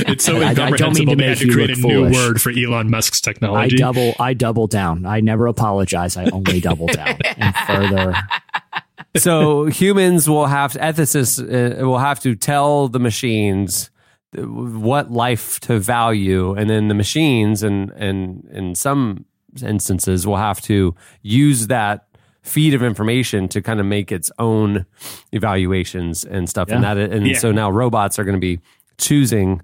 [0.09, 1.85] It's so I- I don't mean to they had make to you create a look
[1.85, 2.15] new foolish.
[2.17, 3.59] word for Elon Musk's technology.
[3.59, 4.01] I technology.
[4.13, 5.05] double I double down.
[5.05, 6.17] I never apologize.
[6.17, 8.15] I only double down and further.
[9.17, 13.91] so humans will have ethicists uh, will have to tell the machines
[14.39, 16.55] what life to value.
[16.55, 19.25] And then the machines and and in some
[19.63, 22.07] instances will have to use that
[22.43, 24.85] feed of information to kind of make its own
[25.33, 26.69] evaluations and stuff.
[26.71, 27.39] And that and Yeah.
[27.39, 28.61] so now robots are going to be
[28.99, 29.61] choosing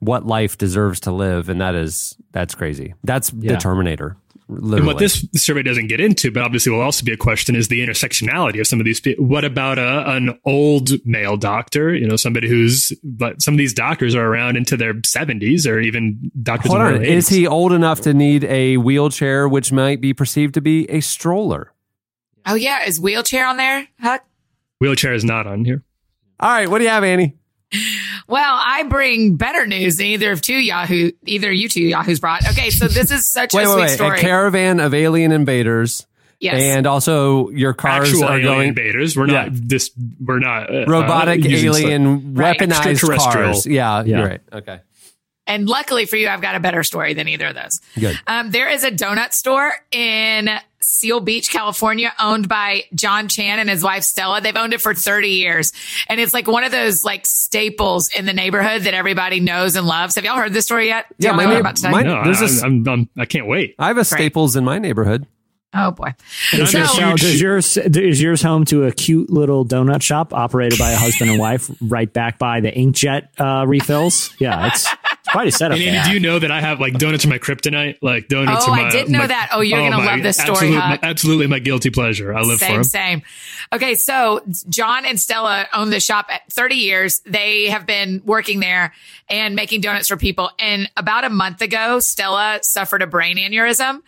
[0.00, 1.48] what life deserves to live.
[1.48, 2.94] And that is that's crazy.
[3.04, 3.52] That's Yeah.
[3.54, 4.16] the terminator
[4.60, 4.78] literally.
[4.78, 7.68] And what this survey doesn't get into, but obviously will also be a question, is
[7.68, 9.24] the intersectionality of some of these people.
[9.24, 11.94] What about a, an old male doctor?
[11.94, 15.80] You know, somebody who's, but some of these doctors are around into their 70s or
[15.80, 17.04] even doctors Hold on.
[17.04, 21.00] Is he old enough to need a wheelchair, which might be perceived to be a
[21.00, 21.72] stroller?
[22.46, 23.88] Oh yeah, is wheelchair on there?
[24.00, 24.24] Huck?
[24.80, 25.84] Wheelchair is not on here.
[26.40, 26.68] All right.
[26.68, 27.36] What do you have, Annie?
[28.28, 32.46] Well, I bring better news than either of two Yahoo, either you two Yahoos brought.
[32.50, 33.90] Okay, so this is such Wait, a wait, sweet wait.
[33.90, 34.18] story.
[34.18, 36.06] A caravan of alien invaders.
[36.40, 36.60] yes.
[36.60, 39.16] And also, your cars Actual are alien going invaders.
[39.16, 39.60] We're not Yeah.
[39.64, 39.90] this.
[40.20, 42.58] We're not uh, robotic uh, using stuff- alien Right.
[42.58, 43.52] weaponized Extraterrestrial.
[43.52, 43.66] cars.
[43.66, 44.18] Yeah, Yeah.
[44.18, 44.40] you're right.
[44.52, 44.80] Okay.
[45.46, 47.80] And luckily for you, I've got a better story than either of those.
[47.98, 48.18] Good.
[48.28, 50.48] Um, there is a donut store in
[50.92, 54.40] Seal Beach, California, owned by John Chan and his wife Stella.
[54.40, 55.72] They've owned it for 30 years.
[56.08, 59.86] And it's like one of those like staples in the neighborhood that everybody knows and
[59.86, 60.14] loves.
[60.16, 61.06] Have y'all heard this story yet?
[61.18, 63.08] Do Yeah, y'all my I'm neighbor- about to my- No, There's I, this- I'm, I'm,
[63.18, 63.74] I can't wait.
[63.78, 65.26] I have a Staples in my neighborhood.
[65.74, 66.14] Oh boy.
[66.52, 70.02] And So- I'm So huge- does yours is yours home to a cute little donut
[70.02, 74.34] shop operated by a husband and wife, right back by the inkjet uh, refills?
[74.38, 75.01] Yeah, it's, it's
[75.32, 75.76] quite a setup.
[75.78, 77.98] And they Andy, do you know that I have like donuts are my kryptonite?
[78.02, 78.90] Like donuts Oh, are I my.
[78.90, 79.50] didn't know my- that.
[79.52, 81.02] Oh, you're oh, gonna my- love this story, Absolute, Huck.
[81.02, 82.34] my, absolutely, my guilty pleasure.
[82.34, 82.84] I live for Same, them.
[82.84, 83.22] same.
[83.72, 87.20] Okay, so John and Stella own the shop at 30 years.
[87.26, 88.92] They have been working there
[89.28, 90.50] and making donuts for people.
[90.58, 94.00] And about a month ago, Stella suffered a brain aneurysm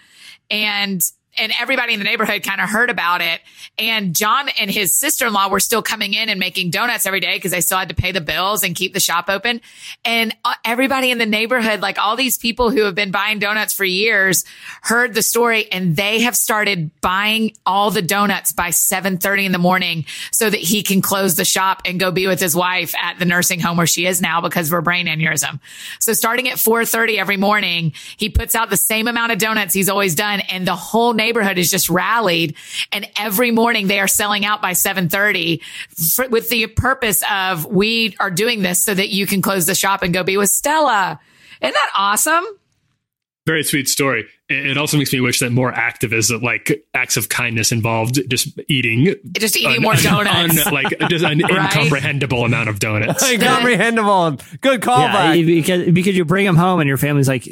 [0.51, 1.01] and
[1.39, 3.41] and everybody in the neighborhood kind of heard about it.
[3.79, 7.51] And John and his sister-in-law were still coming in and making donuts every day because
[7.51, 9.61] they still had to pay the bills and keep the shop open.
[10.05, 13.75] And uh, everybody in the neighborhood, like all these people who have been buying donuts
[13.75, 14.45] for years,
[14.83, 19.59] heard the story and they have started buying all the donuts by 7:30 in the
[19.59, 23.19] morning so that he can close the shop and go be with his wife at
[23.19, 25.61] the nursing home where she is now because of her brain aneurysm.
[26.01, 29.89] So starting at 4:30 every morning, he puts out the same amount of donuts he's
[29.89, 31.13] always done and the whole
[31.59, 32.55] is just rallied
[32.93, 35.61] and every morning they are selling out by 7:30
[36.15, 39.75] for, with the purpose of we are doing this so that you can close the
[39.75, 41.19] shop and go be with Stella.
[41.61, 42.45] Isn't that awesome?
[43.47, 44.25] Very sweet story.
[44.49, 48.49] It it also makes me wish that more activism, like acts of kindness, involved just
[48.69, 50.67] eating, Just eating an- more donuts.
[50.67, 53.23] un- like just an incomprehensible amount of donuts.
[53.31, 54.39] Incomprehensible.
[54.63, 57.47] Good call, Yeah, because because you bring them home and your family's like,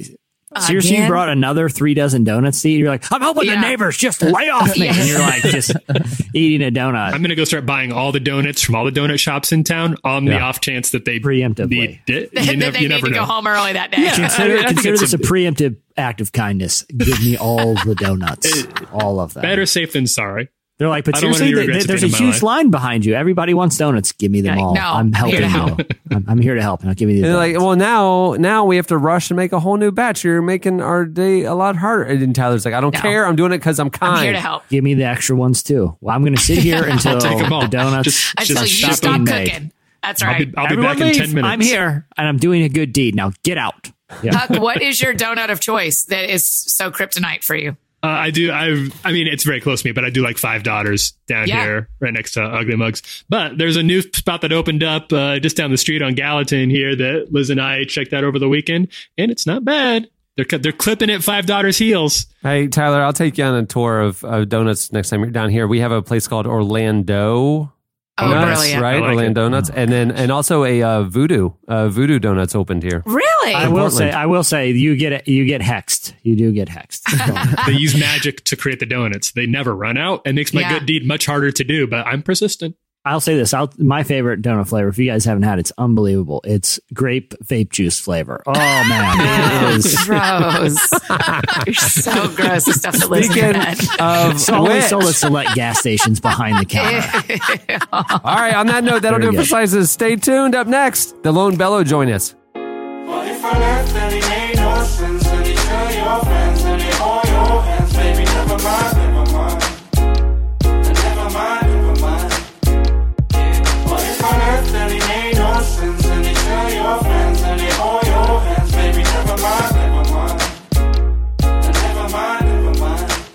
[0.60, 1.08] Seriously, you Again?
[1.10, 2.78] brought another three dozen donuts to eat.
[2.78, 3.54] You're like, I'm hoping Yeah.
[3.56, 4.86] the neighbors just lay off me.
[4.86, 4.94] Yeah.
[4.94, 5.72] And you're like just
[6.34, 7.12] eating a donut.
[7.14, 9.96] I'm gonna go start buying all the donuts from all the donut shops in town
[10.04, 11.70] on the off chance that they Preemptively.
[11.70, 12.34] need it.
[12.34, 13.20] that You, nev- they you need never to know.
[13.20, 14.10] go home early that day.
[14.14, 16.82] consider I think consider this a, a- preemptive act of kindness.
[16.84, 19.42] Give me all the donuts, all of them.
[19.42, 20.48] Better safe than sorry.
[20.82, 22.26] They're like, but I don't want seriously, they- they- there's a the end of my
[22.26, 22.42] huge life.
[22.42, 23.14] line behind you.
[23.14, 24.10] Everybody wants donuts.
[24.12, 24.74] Give me them Yeah, all.
[24.74, 25.48] no, I'm I'm here helping to you.
[25.48, 25.80] help.
[26.10, 26.82] I'm, I'm here to help.
[26.84, 29.36] Now give me the And they're like, well, now now we have to rush and
[29.36, 30.24] make a whole new batch.
[30.24, 32.04] You're making our day a lot harder.
[32.04, 33.00] And Tyler's like, I don't No.
[33.00, 33.26] care.
[33.26, 34.16] I'm doing it because I'm kind.
[34.16, 35.96] I'm here to help give me the extra ones too.
[36.00, 37.60] Well, I'm going to sit here until take 'em all.
[37.62, 39.48] the donuts Just- until just you stop stop made.
[39.50, 39.72] cooking.
[40.02, 40.50] That's I'll right.
[40.50, 41.52] be, I'll be Everyone back in ten minutes.
[41.52, 43.14] I'm here and I'm doing a good deed.
[43.14, 43.90] Now get out.
[44.22, 44.34] Yeah.
[44.34, 47.76] Huck, what is your donut of choice that is so kryptonite for you?
[48.04, 48.50] Uh, I do.
[48.50, 48.88] I.
[49.04, 51.62] I mean, it's very close to me, but I do like Five Daughters down Yeah.
[51.62, 53.24] here, right next to Ugly Mugs.
[53.28, 56.68] But there's a new spot that opened up uh, just down the street on Gallatin
[56.68, 60.08] here that Liz and I checked out over the weekend, and it's not bad.
[60.36, 62.26] They're they're clipping at Five Daughters heels.
[62.42, 65.50] Hey, Tyler, I'll take you on a tour of, of donuts next time you're down
[65.50, 65.68] here.
[65.68, 67.71] We have a place called Orlando.
[68.18, 68.82] Oh, Donuts, brilliant.
[68.82, 68.96] right?
[68.96, 72.82] I like Orlando Donuts, and then and also a uh, Voodoo uh, Voodoo Donuts opened
[72.82, 73.02] here.
[73.06, 73.54] Really?
[73.54, 73.92] I will Portland.
[73.92, 76.12] say, I will say, you get you get hexed.
[76.22, 77.02] You do get hexed.
[77.66, 79.32] They use magic to create the donuts.
[79.32, 80.22] They never run out.
[80.26, 80.78] It makes my Yeah.
[80.78, 82.76] good deed much harder to do, but I'm persistent.
[83.04, 84.88] I'll say this: I'll, my favorite donut flavor.
[84.88, 86.40] If you guys haven't had, it, it's unbelievable.
[86.44, 88.42] It's grape vape juice flavor.
[88.46, 90.04] Oh man, it is.
[90.04, 90.90] gross.
[91.66, 92.64] You're so gross.
[92.66, 95.80] The stuff that lives in your Speaking of It's only which- sold at select gas
[95.80, 97.86] stations behind the counter.
[97.92, 98.54] all right.
[98.54, 99.48] On that note, that'll Very do it for good.
[99.48, 99.90] slices.
[99.90, 100.54] Stay tuned.
[100.54, 102.36] Up next, the Lone Bellow join us.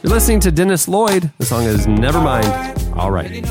[0.08, 1.30] You're listening to Dennis Lloyd.
[1.38, 2.96] The song is Nevermind.
[2.96, 3.46] All right.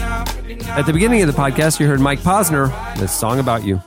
[0.71, 3.83] At the beginning of the podcast, you heard Mike Posner, this song about you.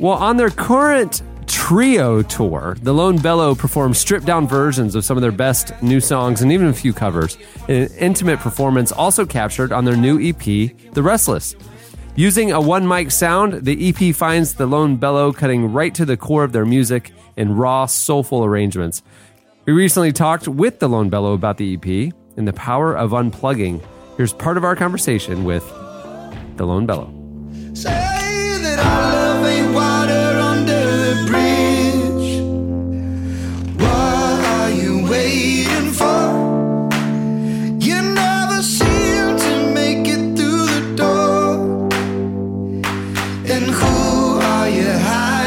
[0.00, 5.16] Well, on their current trio tour, the Lone Bellow performs stripped down versions of some
[5.16, 7.38] of their best new songs and even a few covers.
[7.68, 10.42] An intimate performance also captured on their new EP,
[10.92, 11.54] The Restless.
[12.16, 16.16] Using a one mic sound, the EP finds the Lone Bellow cutting right to the
[16.16, 19.04] core of their music in raw, soulful arrangements.
[19.68, 23.84] We recently talked with the Lone Bellow about the EP and the power of unplugging.
[24.16, 25.62] Here's part of our conversation with
[26.56, 27.12] the Lone Bellow.
[27.74, 32.40] Say that our love ain't water under the bridge.
[33.78, 36.32] What are you waiting for?
[37.78, 41.90] You never seem to make it through the door.
[43.44, 45.37] And who are you hiding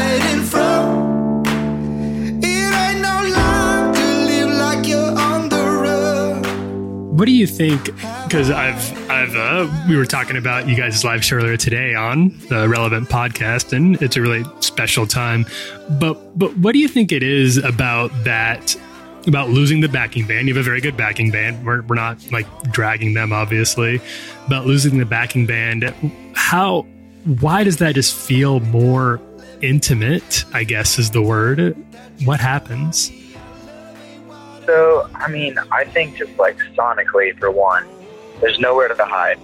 [7.22, 7.84] What do you think?
[8.24, 12.36] Because I've, I've, uh, we were talking about you guys' live show earlier today on
[12.48, 15.46] the Relevant podcast, and it's a really special time.
[16.00, 18.74] But, but what do you think it is about that?
[19.28, 21.64] About losing the backing band, you have a very good backing band.
[21.64, 24.00] We're, we're not like dragging them, obviously.
[24.48, 25.94] About losing the backing band,
[26.34, 26.82] how?
[27.38, 29.20] Why does that just feel more
[29.60, 30.44] intimate?
[30.52, 31.76] I guess is the word.
[32.24, 33.12] What happens?
[34.72, 37.86] So, I mean, I think just like sonically, for one,
[38.40, 39.38] there's nowhere to hide.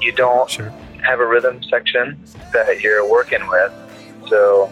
[0.00, 0.72] You don't Sure.
[1.04, 2.18] have a rhythm section
[2.52, 3.72] that you're working with,
[4.28, 4.68] so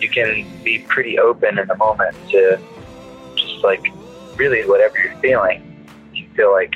[0.00, 2.58] you can be pretty open in the moment to
[3.36, 3.86] just like
[4.34, 5.86] really whatever you're feeling.
[6.12, 6.74] You feel like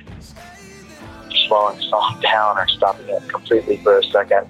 [1.49, 4.47] slowing song down or stopping it completely for a second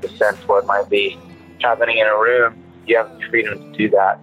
[0.00, 1.18] to sense what might be
[1.60, 2.54] happening in a room.
[2.86, 4.20] You have the freedom to do that.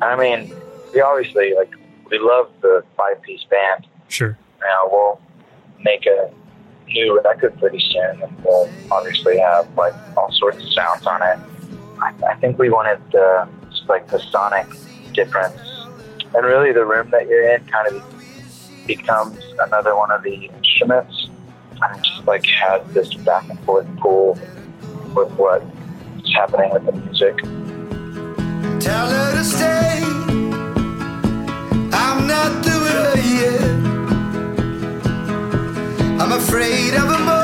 [0.00, 0.54] I mean,
[0.94, 1.74] we obviously like
[2.14, 3.86] we love the five piece band.
[4.08, 4.38] Sure.
[4.60, 5.20] Now we'll
[5.84, 6.30] make a
[6.86, 11.38] new record pretty soon, and we'll obviously have like all sorts of sounds on it.
[12.00, 14.66] I, I think we wanted the just like the sonic
[15.12, 15.60] difference,
[16.34, 21.28] and really the room that you're in kind of becomes another one of the instruments,
[21.82, 24.38] and just like has this back and forth pull
[25.14, 25.64] with what's
[26.34, 27.38] happening with the music.
[28.80, 30.23] Tell her to stay.
[32.36, 33.60] I'm not her yet.
[36.20, 37.43] I'm afraid of a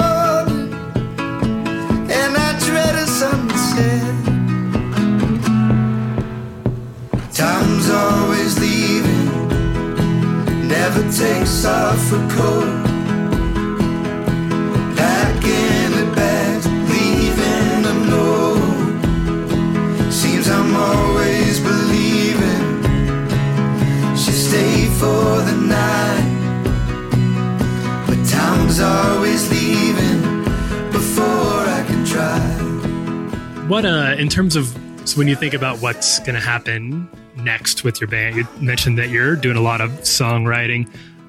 [34.31, 34.67] terms of
[35.05, 38.97] so when you think about what's going to happen next with your band, you mentioned
[38.99, 40.89] that you're doing a lot of songwriting.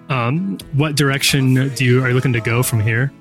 [0.10, 3.12] Um, what direction do you are you looking to go from here?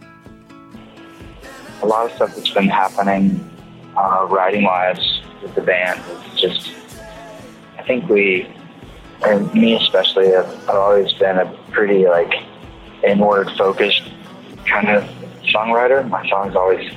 [1.83, 3.49] a lot of stuff that's been happening
[3.97, 6.75] uh, writing wise with the band is just
[7.79, 8.47] I think we
[9.25, 12.33] and me especially have I've always been a pretty like
[13.07, 14.03] inward focused
[14.67, 15.05] kind of
[15.45, 16.07] songwriter.
[16.09, 16.91] My songs always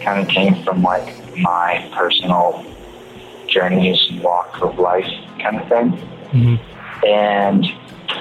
[0.00, 2.64] kind of came from like my personal
[3.48, 5.08] journeys and walk of life
[5.40, 6.08] kind of thing.
[7.06, 7.66] And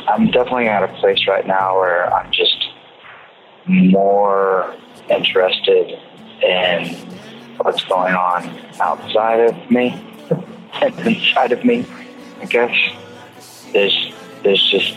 [0.07, 2.69] I'm definitely at a place right now where I'm just
[3.65, 4.75] more
[5.09, 5.99] interested
[6.41, 6.95] in
[7.57, 10.03] what's going on outside of me
[10.81, 11.85] and inside of me.
[12.41, 12.75] I guess
[13.71, 14.95] there's there's just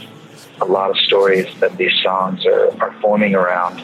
[0.60, 3.80] a lot of stories that these songs are, are forming around.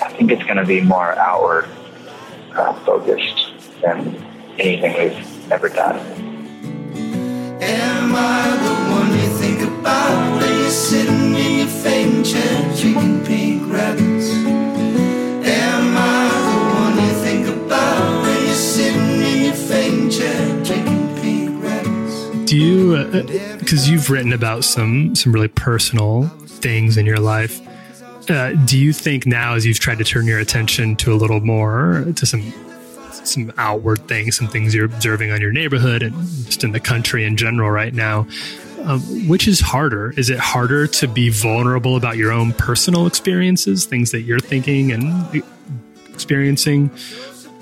[0.00, 1.68] I think it's going to be more outward
[2.54, 3.51] uh, focused
[3.82, 4.16] than
[4.58, 5.98] anything we've ever done.
[7.60, 13.24] Am I the one you think about when you're sitting in your favorite chair drinking
[13.26, 14.30] pink rabbits?
[14.30, 21.16] Am I the one you think about when you're sitting in your favorite chair drinking
[21.20, 22.50] pink rabbits?
[22.50, 27.60] Do you because you've written about some some really personal things in your life?
[28.30, 31.40] Uh, do you think now, as you've tried to turn your attention to a little
[31.40, 32.52] more to some
[33.24, 36.14] some outward things, some things you're observing on your neighborhood and
[36.44, 38.26] just in the country in general right now,
[38.84, 40.12] um, which is harder?
[40.16, 44.92] Is it harder to be vulnerable about your own personal experiences, things that you're thinking
[44.92, 45.42] and
[46.12, 46.90] experiencing,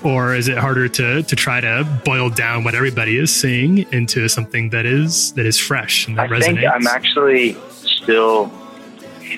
[0.03, 4.27] or is it harder to to try to boil down what everybody is seeing into
[4.27, 6.43] something that is that is fresh and that I resonates?
[6.43, 8.51] think I'm actually still,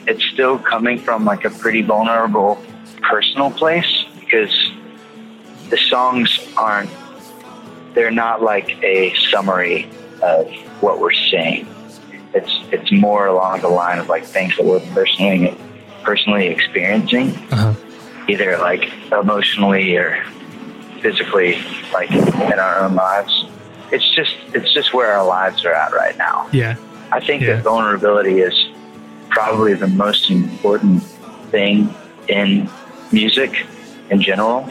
[0.07, 2.63] it's still coming from like a pretty vulnerable
[3.01, 4.71] personal place because
[5.69, 6.89] the songs aren't,
[7.93, 9.89] they're not like a summary
[10.21, 10.51] of
[10.81, 11.67] what we're seeing.
[12.33, 15.55] It's, it's more along the line of like things that we're personally,
[16.03, 17.73] personally experiencing, Uh-huh.
[18.27, 20.23] either like emotionally or
[21.01, 21.61] physically,
[21.93, 23.45] like in our own lives.
[23.91, 26.47] It's just, it's just where our lives are at right now.
[26.51, 26.75] Yeah,
[27.11, 27.55] I think Yeah.
[27.55, 28.55] that vulnerability is
[29.29, 31.03] probably the most important
[31.51, 31.93] thing
[32.27, 32.67] in
[33.11, 33.65] music
[34.09, 34.67] in general.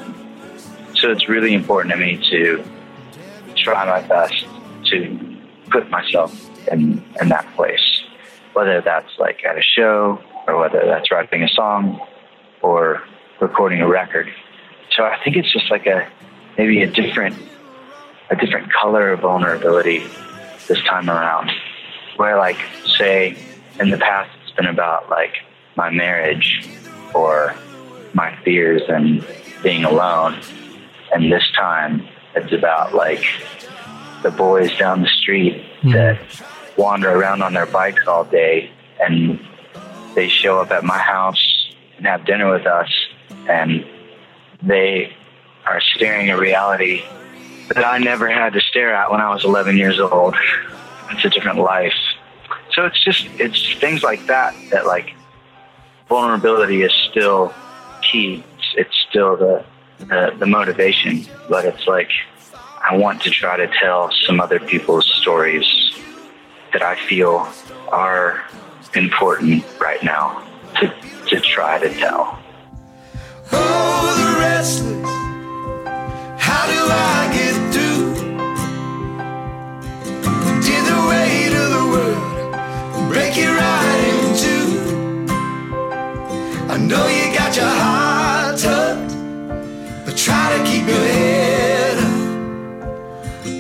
[1.03, 2.65] So it's really important to me to
[3.57, 4.47] try my best
[4.85, 5.37] to
[5.69, 6.33] put myself
[6.69, 8.05] in, in that place,
[8.53, 12.01] whether that's like at a show or whether that's writing a song
[12.63, 13.03] or
[13.41, 14.33] recording a record.
[14.93, 16.09] So I think it's just like a
[16.57, 17.37] maybe a different
[18.31, 20.05] a different color of vulnerability
[20.69, 21.51] this time around.
[22.15, 22.59] Where like
[22.97, 23.37] say
[23.81, 25.35] in the past it's been about like
[25.75, 26.65] my marriage
[27.13, 27.57] or
[28.15, 29.27] my fears and
[29.65, 30.41] being alone.
[31.13, 33.25] And this time it's about like
[34.23, 35.91] the boys down the street hmm.
[35.91, 36.19] that
[36.77, 39.41] wander around on their bikes all day and
[40.15, 42.89] they show up at my house and have dinner with us
[43.49, 43.85] and
[44.63, 45.15] they
[45.67, 47.03] are staring at reality
[47.69, 50.35] that I never had to stare at when I was 11 years old.
[51.11, 51.95] It's a different life.
[52.73, 55.15] So it's just, it's things like that that like
[56.09, 57.55] vulnerability is still
[58.03, 58.45] key.
[58.57, 59.65] It's, it's still the,
[60.09, 62.11] the, the motivation, but it's like,
[62.89, 65.65] I want to try to tell some other people's stories
[66.73, 67.49] that I feel
[67.89, 68.45] are
[68.95, 70.43] important right now
[70.81, 70.93] to,
[71.29, 72.39] to try to tell.
[73.53, 75.07] Oh, the restless.
[76.41, 78.15] How do I get through?
[80.67, 84.67] Did the weight of the world break you right in two?
[86.73, 88.02] I know you got your heart
[90.33, 92.05] try to keep your head up.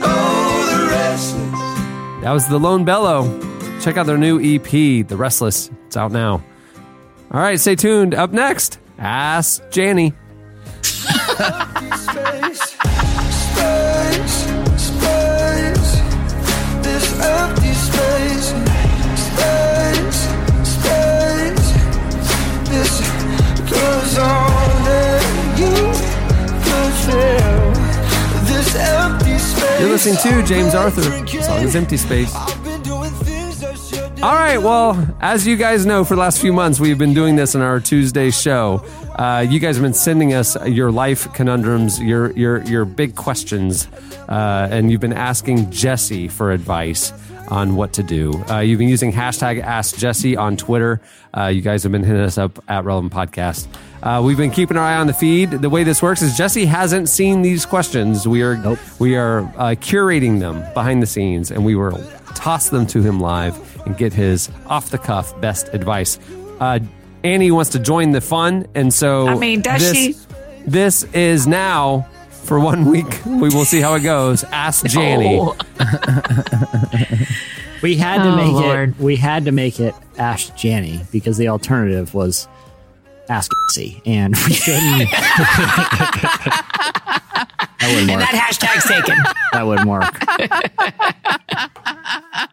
[0.04, 2.22] Oh, the restless.
[2.22, 3.28] That was the Lone Bellow.
[3.80, 5.70] Check out their new EP, The Restless.
[5.86, 6.42] It's out now.
[7.30, 8.14] All right, stay tuned.
[8.14, 10.14] Up next, Ask Janny.
[29.80, 31.00] You're listening to James Arthur.
[31.00, 32.34] The song is Empty Space.
[34.22, 37.34] All right, well, as you guys know, for the last few months, we've been doing
[37.34, 38.84] this in our Tuesday show.
[39.16, 43.88] Uh, you guys have been sending us your life conundrums, your your your big questions,
[44.28, 47.12] uh, and you've been asking Jesse for advice
[47.48, 48.32] on what to do.
[48.48, 51.00] Uh, you've been using hashtag Ask Jesse on Twitter.
[51.36, 53.66] Uh, you guys have been hitting us up at Relevant Podcast.
[54.02, 55.50] Uh, we've been keeping our eye on the feed.
[55.52, 58.26] The way this works is Jesse hasn't seen these questions.
[58.26, 58.78] We are Nope.
[58.98, 62.02] we are uh, curating them behind the scenes, and we will
[62.34, 66.18] toss them to him live and get his off the cuff best advice.
[66.58, 66.80] Uh,
[67.22, 70.16] Annie wants to join the fun, and so I mean, does this, she?
[70.66, 73.20] This is now for one week.
[73.24, 74.42] We will see how it goes.
[74.44, 75.38] Ask Janny.
[75.80, 77.26] Oh,
[77.82, 78.90] We had to Oh, make Lord.
[78.90, 78.98] it.
[78.98, 82.46] We had to make it Ask Janny because the alternative was
[83.32, 85.08] Ask Jesse, and we couldn't.
[85.10, 85.48] that
[87.80, 89.16] wouldn't and that hashtag's taken.
[89.54, 90.14] That wouldn't work.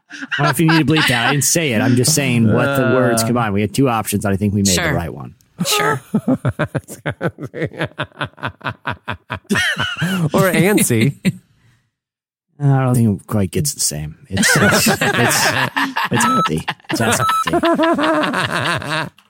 [0.09, 1.27] I don't know if you need to bleep that.
[1.27, 1.81] I didn't say it.
[1.81, 3.25] I'm just saying what the words uh.
[3.27, 3.53] combined.
[3.53, 4.23] We had two options.
[4.23, 5.35] and I think we made the right one.
[5.67, 6.01] Sure.
[6.15, 6.21] or
[10.53, 11.13] Ansi.
[12.57, 14.17] I don't think it quite gets the same.
[14.29, 15.45] It's it's it's,
[16.11, 16.61] it's empty.
[16.89, 17.21] It's Ask
[19.09, 19.28] Jesse.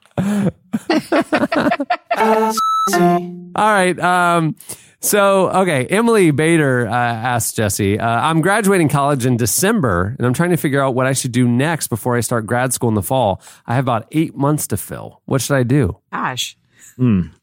[3.55, 3.99] All right.
[3.99, 4.55] Um,
[5.01, 5.85] so, okay.
[5.87, 10.57] Emily Bader uh, asked Jesse, uh, I'm graduating college in December and I'm trying to
[10.57, 13.41] figure out what I should do next before I start grad school in the fall.
[13.65, 15.21] I have about eight months to fill.
[15.25, 15.97] What should I do?
[16.11, 16.57] Gosh.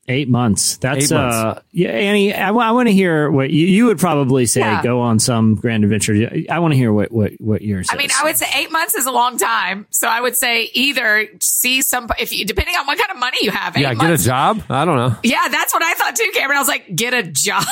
[0.09, 0.77] Eight months.
[0.77, 1.37] That's Eight months.
[1.37, 2.33] uh yeah, Annie.
[2.33, 4.61] I, want to hear what you, you would probably say.
[4.61, 4.81] Yeah.
[4.81, 6.15] Go on some grand adventure.
[6.49, 7.89] I want to hear what what what yours.
[7.91, 8.11] I mean.
[8.17, 9.87] I would say eight months is a long time.
[9.91, 13.39] So I would say either see some, if you, depending on what kind of money
[13.43, 13.77] you have.
[13.77, 14.63] Eight yeah, get a job?
[14.71, 15.17] I don't know.
[15.25, 16.59] Yeah, that's what I thought too, Cameron.
[16.59, 17.65] I was like, get a job,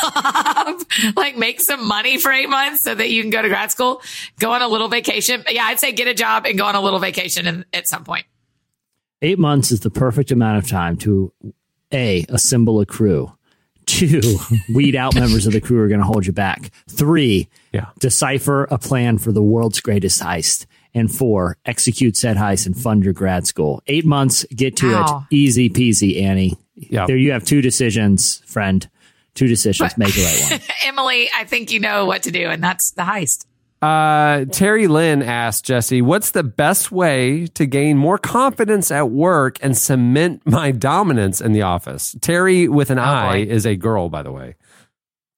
[1.17, 4.03] like make some money for eight months so that you can go to grad school,
[4.41, 5.45] go on a little vacation.
[5.49, 8.03] Yeah, I'd say get a job and go on a little vacation in, at some
[8.03, 8.27] point.
[9.23, 11.33] eight months is the perfect amount of time to
[11.95, 13.33] a assemble a crew.
[13.87, 14.21] Two,
[14.75, 16.71] weed out members of the crew who are going to hold you back.
[16.89, 17.87] Three, Yeah.
[18.01, 20.67] decipher a plan for the world's greatest heist.
[20.97, 23.83] And four, execute said heist and fund your grad school.
[23.89, 25.27] Eight months, get to Wow.
[25.31, 25.35] it.
[25.35, 26.57] Easy peasy, Annie.
[26.77, 27.07] Yeah.
[27.07, 28.89] There you have two decisions, friend.
[29.35, 29.99] Two decisions.
[29.99, 30.61] Make the right one.
[30.87, 33.45] Emily, I think you know what to do, and that's the heist.
[33.85, 39.59] Uh, Terry Lynn asked Jesse, "What's the best way to gain more confidence at work
[39.61, 43.51] and cement my dominance in the office?" Terry with an I boy.
[43.51, 44.55] is a girl, by the way.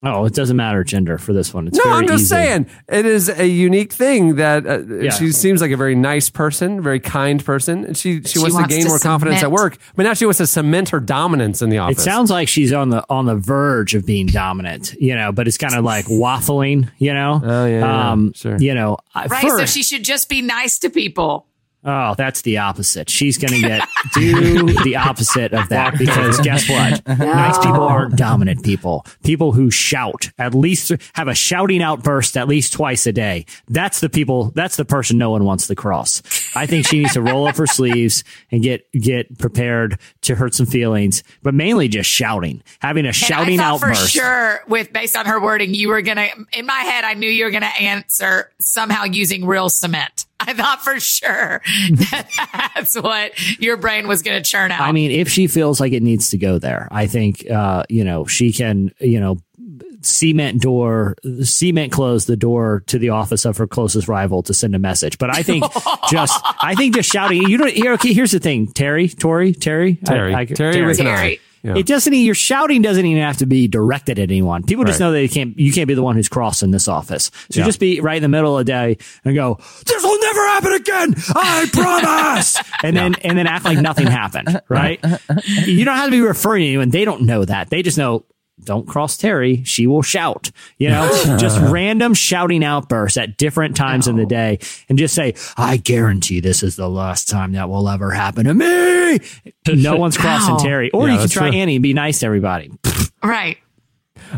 [0.07, 1.67] Oh, it doesn't matter gender for this one.
[1.69, 2.29] It's No, very I'm just easy.
[2.29, 5.11] saying it is a unique thing that uh, Yeah.
[5.11, 7.95] she seems like a very nice person, very kind person.
[7.95, 10.39] She she, wants, wants to gain to more confidence at work, but now she wants
[10.39, 11.99] to cement her dominance in the office.
[11.99, 15.49] It sounds like she's on the on the verge of being dominant, you know, but
[15.49, 17.41] it's kind of like waffling, you know.
[17.43, 18.57] Oh, yeah, yeah, um, sure.
[18.59, 19.43] You know, I- Right.
[19.43, 21.47] So she should just be nice to people.
[21.85, 23.09] Oh, that's the opposite.
[23.09, 27.03] She's going to get do the opposite of that because guess what?
[27.27, 29.07] Nice people aren't dominant people.
[29.23, 33.47] People who shout at least have a shouting outburst at least twice a day.
[33.69, 34.51] That's the people.
[34.55, 36.23] That's the person no one wants to cross.
[36.57, 40.55] I think she needs to roll up her sleeves and get get prepared to hurt
[40.55, 44.03] some feelings, but mainly just shouting, having a And shouting I outburst.
[44.03, 46.29] for sure, with based on her wording, you were gonna.
[46.53, 50.27] In my head, I knew you were gonna answer somehow using real cement.
[50.41, 51.63] I thought for sure
[52.11, 54.81] that that's what your brain was gonna churn out.
[54.81, 58.05] I mean, if she feels like it needs to go there, I think uh, you
[58.05, 59.39] know she can you know
[60.03, 64.75] cement door cement close the door to the office of her closest rival to send
[64.75, 65.19] a message.
[65.19, 65.65] But I think
[66.11, 67.43] just I think just shouting.
[67.43, 67.73] You don't.
[67.73, 70.35] Here, okay, here's the thing, Terry, Tori, Terry, Terry.
[70.35, 71.41] I- Terry, with an Terry.
[71.67, 71.77] Yeah.
[71.77, 72.13] It doesn't.
[72.15, 74.63] Your shouting doesn't even have to be directed at anyone.
[74.63, 75.07] People just Right.
[75.07, 75.59] know that you can't.
[75.59, 77.31] You can't be the one who's crossing this office.
[77.51, 77.61] So Yeah.
[77.65, 80.47] you just be right in the middle of the day and go, "This will never
[80.47, 81.15] happen again.
[81.35, 84.61] I promise." and then and then act like nothing happened.
[84.69, 85.01] Right?
[85.67, 86.91] you don't have to be referring to anyone.
[86.91, 87.71] They don't know that.
[87.71, 88.25] They just know.
[88.65, 89.63] Don't cross Terry.
[89.65, 90.51] She will shout.
[90.79, 95.35] You know, just random shouting outbursts at different times in the day, and just say,
[95.57, 99.21] "I guarantee this is the last time that will ever happen to me."
[99.69, 100.61] No one's crossing Wow.
[100.61, 100.91] Terry.
[100.93, 101.59] Or Yeah, you can try true.
[101.59, 102.71] Annie and be nice to everybody.
[103.23, 103.57] right.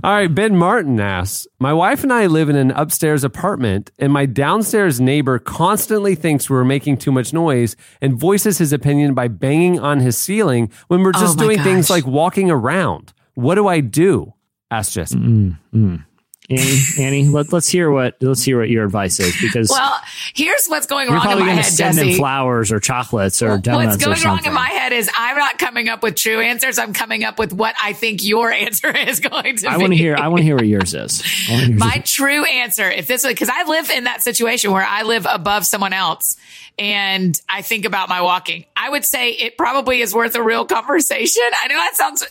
[0.03, 4.13] All right, Ben Martin asks My wife and I live in an upstairs apartment, and
[4.13, 9.29] my downstairs neighbor constantly thinks we're making too much noise and voices his opinion by
[9.29, 13.13] banging on his ceiling when we're oh just Oh my doing things like walking around.
[13.39, 14.35] What do I do?
[14.69, 15.15] Asked Jesse.
[15.17, 16.05] Mm, mm.
[16.51, 19.95] Annie, Annie, let, let's hear what let's hear what your advice is because Well,
[20.35, 22.09] here's what's going you're wrong in probably my going to head, send Jesse.
[22.11, 24.47] them flowers or chocolates or donuts What's going or wrong something.
[24.51, 26.79] in my head is I'm not coming up with true answers.
[26.81, 29.83] I'm coming up with what I think your answer is going to I be.
[29.83, 30.17] want to hear.
[30.17, 31.23] I want to hear what yours is.
[31.49, 31.79] I wanna hear yours.
[31.81, 35.27] My true answer, if this was, because I live in that situation where I live
[35.31, 36.37] above someone else
[36.77, 40.65] and I think about my walking, I would say it probably is worth a real
[40.65, 41.43] conversation.
[41.63, 42.25] I know that sounds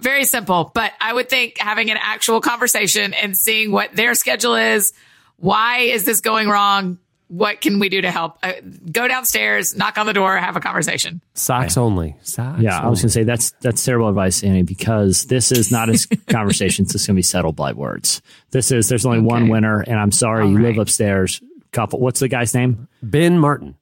[0.00, 4.54] very simple, but I would think having an actual conversation and seeing what their schedule
[4.54, 4.92] is,
[5.36, 6.98] why is this going wrong?
[7.28, 8.38] what can we do to help?
[8.42, 8.52] Uh,
[8.90, 11.20] go downstairs, knock on the door, have a conversation.
[11.34, 12.16] Socks only.
[12.22, 12.62] Socks.
[12.62, 15.88] Yeah, I was going to say that's that's terrible advice, Annie, because this is not
[15.88, 16.92] as conversations.
[16.92, 18.22] This is going to be settled by words.
[18.50, 20.66] This is there's only one winner, and I'm sorry All you right.
[20.66, 21.40] live upstairs.
[21.72, 21.98] Couple.
[21.98, 22.88] What's the guy's name?
[23.02, 23.76] Ben Martin.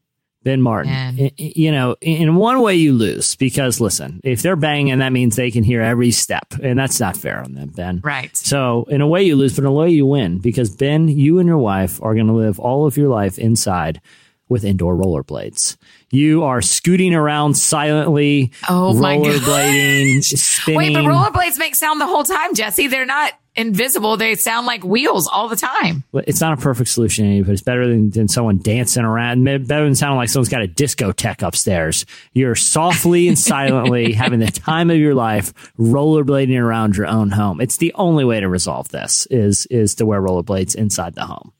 [0.44, 0.92] Ben Martin.
[0.92, 5.34] I- you know, in one way you lose because listen, if they're banging, that means
[5.36, 8.00] they can hear every step, and that's not fair on them, Ben.
[8.04, 8.36] Right.
[8.36, 11.38] So in a way you lose, but in a way you win because Ben, you
[11.40, 14.00] and your wife are going to live all of your life inside
[14.48, 15.76] with indoor rollerblades.
[16.10, 20.76] You are scooting around silently, Oh, rollerblading, spinning.
[20.78, 22.86] Wait, but rollerblades make sound the whole time, Jesse.
[22.86, 24.16] They're not invisible.
[24.16, 26.04] They sound like wheels all the time.
[26.12, 29.44] Well, It's not a perfect solution, but it's better than, than someone dancing around.
[29.44, 32.06] Better than sounding like someone's got a discotheque upstairs.
[32.32, 37.60] You're softly and silently having the time of your life, rollerblading around your own home.
[37.60, 41.52] It's the only way to resolve this is is to wear rollerblades inside the home.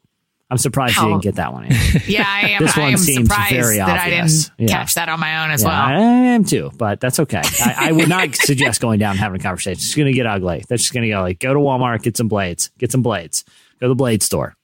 [0.51, 1.65] I'm surprised you didn't get that one.
[1.65, 1.77] Andy.
[2.07, 2.63] Yeah, I am.
[2.63, 4.49] This I one am seems surprised very that I obvious.
[4.51, 4.77] didn't Yeah.
[4.77, 5.99] catch that on my own as Yeah, well.
[5.99, 6.01] I
[6.35, 7.41] am too, but that's okay.
[7.61, 9.79] I, I would not suggest going down and having a conversation.
[9.79, 10.63] It's going to get ugly.
[10.69, 13.45] That's just going to go like, go to Walmart, get some blades, get some blades,
[13.81, 14.55] go to the blade store.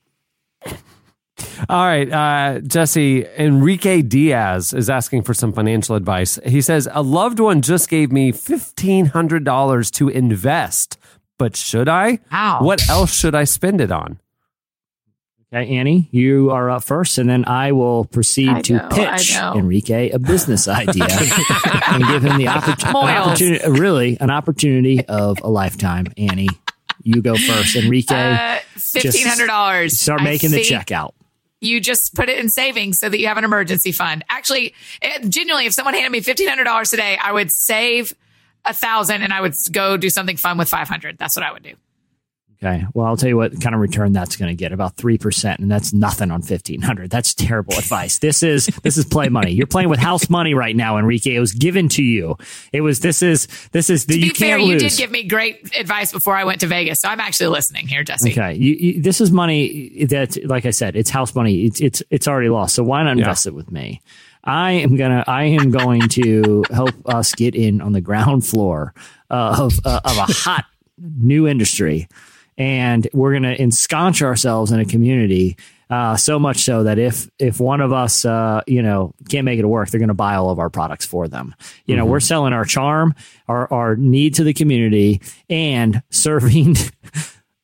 [1.70, 6.38] All right, uh, Jesse, Enrique Diaz is asking for some financial advice.
[6.44, 10.98] He says, A loved one just gave me $1,500 to invest,
[11.38, 12.18] but should I?
[12.30, 12.58] Wow.
[12.60, 14.20] What else should I spend it on?
[15.52, 19.36] Okay, Annie, you are up first, and then I will proceed I to know, pitch.
[19.36, 21.06] Enrique a business idea
[21.88, 26.06] and give him the oppor- opportunity, really an opportunity of a lifetime.
[26.16, 26.48] Annie,
[27.02, 27.74] you go first.
[27.74, 29.98] Enrique, Uh, Fifteen hundred dollars.
[29.98, 31.14] start making the checkout.
[31.60, 34.24] You just put it in savings so that you have an emergency fund.
[34.30, 34.72] Actually,
[35.02, 38.14] eh, genuinely, if someone handed me fifteen hundred dollars today, I would save
[38.64, 41.18] a thousand and I would go do something fun with five hundred.
[41.18, 41.74] That's what I would do.
[42.62, 42.84] Okay.
[42.92, 45.58] Well, I'll tell you what kind of return that's going to get about 3%.
[45.60, 47.08] And that's nothing on 1500.
[47.08, 48.18] That's terrible advice.
[48.18, 49.52] This is, this is play money.
[49.52, 51.34] You're playing with house money right now, Enrique.
[51.34, 52.36] It was given to you.
[52.70, 54.82] It was, this is, this is, To you be fair, can't you lose.
[54.82, 58.04] did give me great advice before I went to Vegas, so I'm actually listening here,
[58.04, 58.32] Jesse.
[58.32, 61.64] Okay, you, you, this is money that, like I said, it's house money.
[61.64, 62.74] It's it's it's already lost.
[62.74, 64.02] So why not invest it with me?
[64.44, 65.24] I am gonna.
[65.26, 68.92] I am going to help us get in on the ground floor
[69.30, 70.64] of uh, of a hot
[70.98, 72.08] new industry,
[72.60, 75.56] and we're gonna ensconce ourselves in a community.
[75.88, 79.58] Uh, so much so that if if one of us, uh, you know, can't make
[79.58, 81.52] it work, they're going to buy all of our products for them.
[81.86, 83.16] You know, we're selling our charm,
[83.48, 86.76] our our need to the community, and serving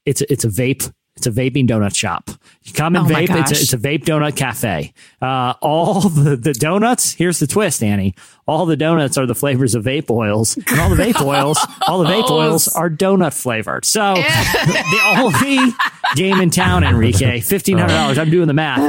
[0.06, 0.92] it's it's a vape.
[1.16, 2.28] It's a vaping donut shop.
[2.62, 3.30] You come and Oh vape.
[3.40, 4.92] It's a, it's a vape donut cafe.
[5.22, 7.12] Uh, all the, the donuts.
[7.12, 8.14] Here's the twist, Annie.
[8.46, 11.58] All the donuts are the flavors of vape oils, and all the vape oils,
[11.88, 13.84] all the vape oils are donut flavored.
[13.84, 15.72] So the only
[16.14, 18.18] game in town, Enrique, fifteen hundred dollars.
[18.18, 18.80] I'm doing the math.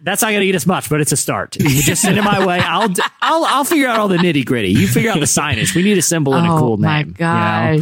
[0.00, 1.56] That's not going to eat us much, but it's a start.
[1.58, 2.60] You just send it my way.
[2.60, 2.88] I'll
[3.20, 4.68] I'll I'll figure out all the nitty gritty.
[4.70, 5.74] You figure out the signage.
[5.74, 7.08] We need a symbol and a oh cool my name.
[7.18, 7.80] you know?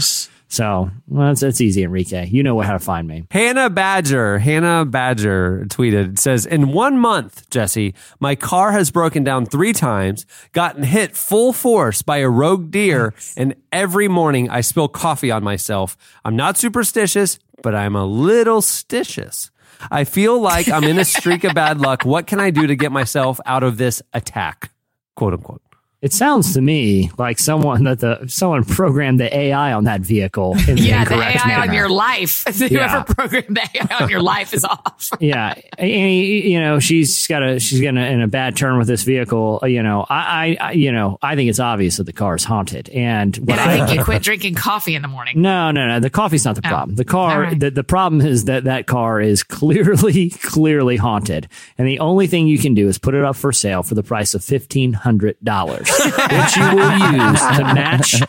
[0.55, 2.29] So well, that's, that's easy, Enrique.
[2.29, 3.25] You know how to find me.
[3.33, 9.47] Hannah Badger, Hannah Badger tweeted, says, In one month, Jesse, my car has broken down
[9.47, 14.87] three times, gotten hit full force by a rogue deer, and every morning I spill
[14.87, 15.97] coffee on myself.
[16.25, 19.51] I'm not superstitious, but I'm a little stitious.
[19.91, 22.05] I feel like I'm in a streak of bad luck.
[22.05, 24.71] What can I do to get myself out of this attack?
[25.17, 25.63] Quote unquote.
[26.05, 30.55] It sounds to me like someone that the someone programmed the AI on that vehicle
[30.69, 31.63] in Yeah, the AI manner.
[31.63, 32.45] on your life.
[32.59, 33.03] Whoever Yeah.
[33.05, 35.09] programmed the AI on your life is off.
[35.21, 39.03] yeah, and, you know she's got a she's getting in a bad turn with this
[39.03, 39.61] vehicle.
[39.63, 42.45] Uh, you know, I, I, you know I think it's obvious that the car is
[42.45, 42.91] haunted.
[42.91, 45.41] And what And I think you quit drinking coffee in the morning.
[45.41, 46.01] No, no, no.
[46.01, 46.97] The coffee's not the Oh, problem.
[46.97, 47.59] The car, right.
[47.59, 51.49] the, the problem is that that car is clearly, clearly haunted.
[51.79, 54.03] And the only thing you can do is put it up for sale for the
[54.03, 58.23] price of $1,500, which you will use to match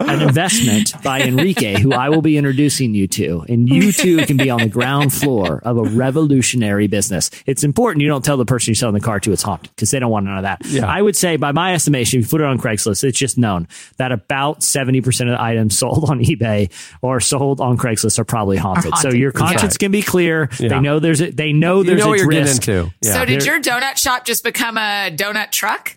[0.00, 3.44] an investment by Enrique, who I will be introducing you to.
[3.48, 7.30] And you two can be on the ground floor of a revolutionary business.
[7.46, 9.90] It's important you don't tell the person you're selling the car to it's haunted because
[9.90, 10.64] they don't want none of that.
[10.66, 10.86] Yeah.
[10.86, 13.68] I would say, by my estimation, if you put it on Craigslist, it's just known
[13.96, 16.70] that about 70% of the items sold on eBay
[17.02, 18.92] or sold on Craigslist are probably haunted.
[18.92, 19.12] haunted.
[19.12, 19.78] So your conscience Right.
[19.78, 20.48] can be clear.
[20.58, 20.68] Yeah.
[20.68, 22.62] They know there's a, they know You there's know a what you're risk.
[22.62, 22.94] getting into.
[23.02, 23.12] Yeah.
[23.14, 25.96] so did There- your donut shop just become a donut truck?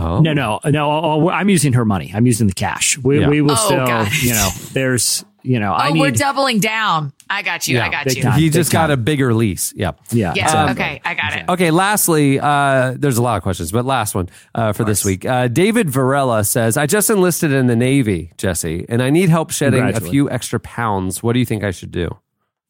[0.00, 0.20] Oh.
[0.20, 0.90] No, no, no.
[0.90, 2.10] oh, oh, I'm using her money.
[2.14, 2.98] I'm using the cash.
[2.98, 3.28] We, Yeah.
[3.28, 4.22] we will Oh, still, gosh.
[4.22, 6.00] you know, there's, you know, I oh, need.
[6.00, 7.12] we're doubling down.
[7.28, 7.80] I got you.
[7.80, 8.22] I got big you.
[8.24, 8.38] time.
[8.38, 9.72] He Big just got a bigger lease.
[9.76, 9.92] Yeah.
[10.10, 10.32] yeah.
[10.34, 10.44] Yeah.
[10.44, 10.84] exactly.
[10.84, 11.00] okay.
[11.04, 11.48] I got it.
[11.48, 15.24] Okay, lastly, uh, there's a lot of questions, but last one uh, for this week.
[15.24, 19.50] Uh, David Varela says, I just enlisted in the Navy, Jesse, and I need help
[19.52, 21.22] shedding a few extra pounds.
[21.22, 22.16] What do you think I should do?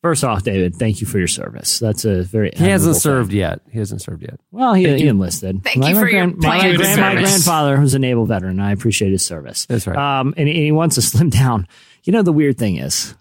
[0.02, 1.78] First off, David, thank you for your service.
[1.78, 3.00] That's a very He hasn't admirable thing.
[3.00, 3.60] served yet.
[3.70, 4.40] He hasn't served yet.
[4.50, 5.62] Well, he, he enlisted.
[5.62, 8.52] Thank my you for your grand- my, planned grand- my grandfather was a naval veteran.
[8.52, 9.66] and I appreciate his service.
[9.66, 9.96] That's right.
[9.96, 11.68] Um, and, and he wants to slim down.
[12.04, 13.14] You know, the weird thing is,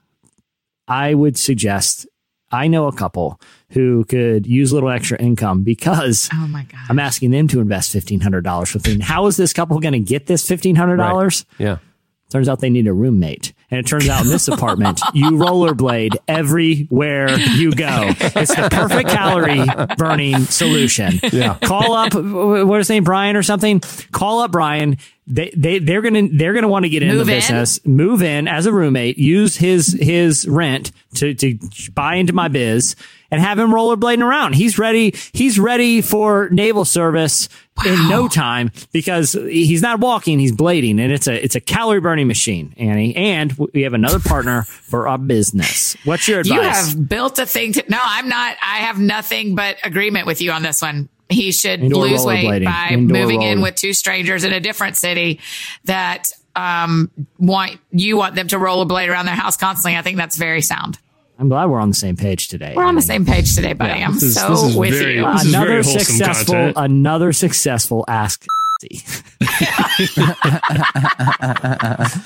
[0.88, 2.08] I would suggest
[2.52, 3.40] I know a couple
[3.72, 6.80] who could use a little extra income because Oh my god.
[6.90, 9.00] I'm asking them to invest fifteen hundred dollars with me.
[9.04, 11.46] How is this couple going to get this fifteen hundred dollars?
[11.60, 11.78] Yeah.
[12.32, 13.52] Turns out they need a roommate.
[13.72, 18.14] And it turns out in this apartment, you rollerblade everywhere you go.
[18.20, 19.66] It's the perfect calorie
[19.96, 21.20] burning solution.
[21.32, 21.56] Yeah.
[21.62, 23.82] Call up, what is his name, Brian or something?
[24.12, 24.98] Call up Brian.
[25.30, 27.28] They, they, they're going to, they're going to want to get into the in?
[27.28, 31.58] business, move in as a roommate, use his, his rent to, to
[31.94, 32.96] buy into my biz
[33.30, 34.56] and have him rollerblading around.
[34.56, 35.14] He's ready.
[35.34, 37.48] He's ready for naval service
[37.86, 42.02] in no time because he's not walking, he's blading and it's a, it's a calorie
[42.02, 43.16] burning machine, Annie.
[43.16, 45.96] And we have another partner for our business.
[46.06, 46.56] What's your advice?
[46.56, 47.86] You have built a thing to.
[47.88, 48.58] No, I'm not.
[48.62, 51.08] I have nothing but agreement with you on this one.
[51.30, 54.98] He should Indoor lose weight by Indoor moving in with two strangers in a different
[54.98, 55.40] city
[55.86, 59.98] that um want you want them to rollerblade around their house constantly.
[59.98, 60.98] I think that's very sound.
[61.38, 62.74] I'm glad we're on the same page today.
[62.76, 64.04] We're on the same page today, buddy.
[64.04, 65.26] I'm is- so with very- you.
[65.34, 66.74] this is very Another successful, content.
[66.78, 68.46] another successful ask.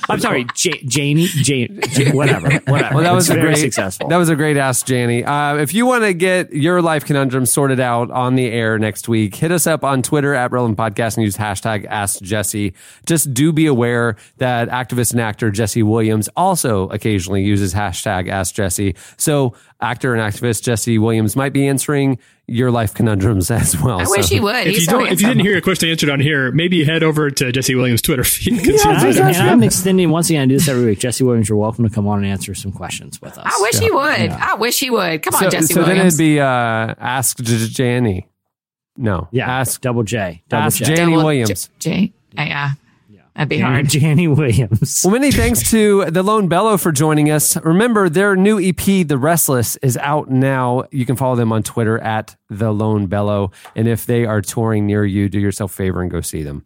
[0.08, 1.82] I'm sorry, J- Janie, Jane,
[2.12, 2.96] whatever, whatever.
[2.96, 4.08] Well, that was a very great, successful.
[4.08, 5.24] That was a great ask, Janie.
[5.24, 9.08] Uh, if you want to get your life conundrum sorted out on the air next
[9.08, 12.76] week, hit us up on Twitter at Relevant Podcast and use hashtag Ask Jesse.
[13.08, 18.54] Just do be aware that activist and actor Jesse Williams also occasionally uses hashtag Ask
[18.54, 18.96] Jesse.
[19.18, 24.00] So actor and activist Jesse Williams might be answering your life conundrums as well.
[24.02, 24.68] I wish he would.
[24.68, 27.02] If He's you don't, if you didn't hear your question answered on here, maybe head
[27.04, 28.58] over to Jesse Williams' Twitter feed.
[28.64, 30.44] 'cause and, he's- I, and I'm extending once again.
[30.44, 31.00] I do this every week.
[31.00, 33.46] Jesse Williams, you're welcome to come on and answer some questions with us.
[33.46, 34.02] I wish he would.
[34.32, 35.22] I wish he would.
[35.24, 36.16] Come on, Jesse so then Williams.
[36.16, 38.28] it'd be uh, Ask J- Janie.
[38.98, 39.28] No.
[39.32, 40.86] Yeah, Ask, double J, double ask J.
[40.86, 41.70] Janie Double Williams.
[41.80, 42.08] J.
[42.08, 42.72] J- yeah.
[43.36, 43.90] That'd be Janie, hard.
[43.90, 45.02] Janie Williams.
[45.04, 47.58] Well, many thanks to the Lone Bellow for joining us.
[47.58, 50.84] Remember, their new EP, The Restless, is out now.
[50.92, 53.52] You can follow them on Twitter at The Lone Bellow.
[53.76, 56.66] And if they are touring near you, do yourself a favor and go see them.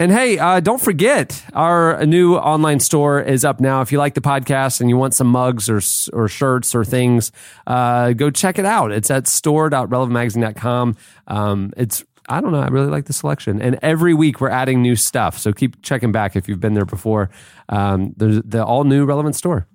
[0.00, 3.80] And hey, uh, don't forget, our new online store is up now.
[3.80, 5.80] If you like the podcast and you want some mugs or
[6.16, 7.32] or shirts or things,
[7.66, 8.92] uh, go check it out.
[8.92, 10.96] It's at store.relevantmagazine.com.
[11.26, 12.60] Um, it's I don't know.
[12.60, 15.38] I really like the selection, and every week we're adding new stuff.
[15.38, 17.30] So keep checking back if you've been there before.
[17.68, 19.66] Um, there's the all new Relevant store.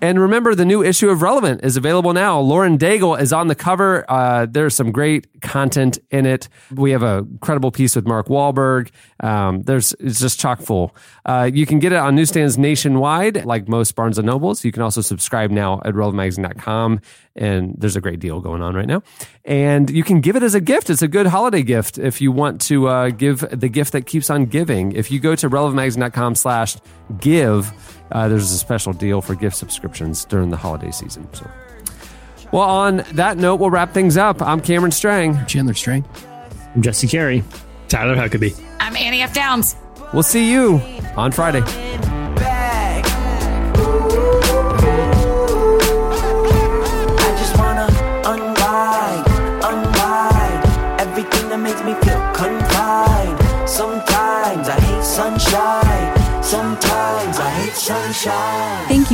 [0.00, 2.38] And remember, the new issue of Relevant is available now.
[2.38, 4.08] Lauren Daigle is on the cover.
[4.08, 6.48] Uh, there's some great content in it.
[6.72, 8.90] We have a credible piece with Mark Wahlberg.
[9.20, 10.94] Um, there's it's just chock full.
[11.26, 14.64] Uh, you can get it on newsstands nationwide, like most Barnes and Nobles.
[14.64, 17.00] You can also subscribe now at relevantmagazine.com.
[17.38, 19.02] And there's a great deal going on right now.
[19.44, 20.90] And you can give it as a gift.
[20.90, 24.28] It's a good holiday gift if you want to uh, give the gift that keeps
[24.28, 24.90] on giving.
[24.90, 26.76] If you go to relevantmagazine.com slash
[27.20, 27.72] give,
[28.10, 31.32] uh, there's a special deal for gift subscriptions during the holiday season.
[31.32, 31.48] So,
[32.52, 34.42] well, on that note, we'll wrap things up.
[34.42, 35.46] I'm Cameron Strang.
[35.46, 36.04] Chandler Strang.
[36.74, 37.44] I'm Jesse Carey.
[37.88, 38.60] Tyler Huckabee.
[38.80, 39.32] I'm Annie F.
[39.32, 39.76] Downs.
[40.12, 40.80] We'll see you
[41.16, 41.62] on Friday.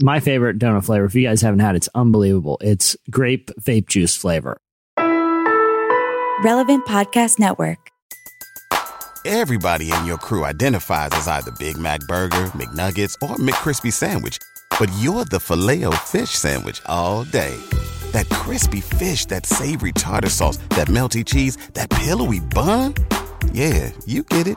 [0.00, 2.58] My favorite donut flavor, if you guys haven't had it, it's unbelievable.
[2.60, 4.58] It's grape vape juice flavor.
[6.42, 7.78] Relevant Podcast Network.
[9.24, 14.38] Everybody in your crew identifies as either Big Mac Burger, McNuggets, or McCrispy Sandwich.
[14.80, 17.56] But you're the filet fish Sandwich all day.
[18.10, 22.94] That crispy fish, that savory tartar sauce, that melty cheese, that pillowy bun.
[23.52, 24.56] Yeah, you get it.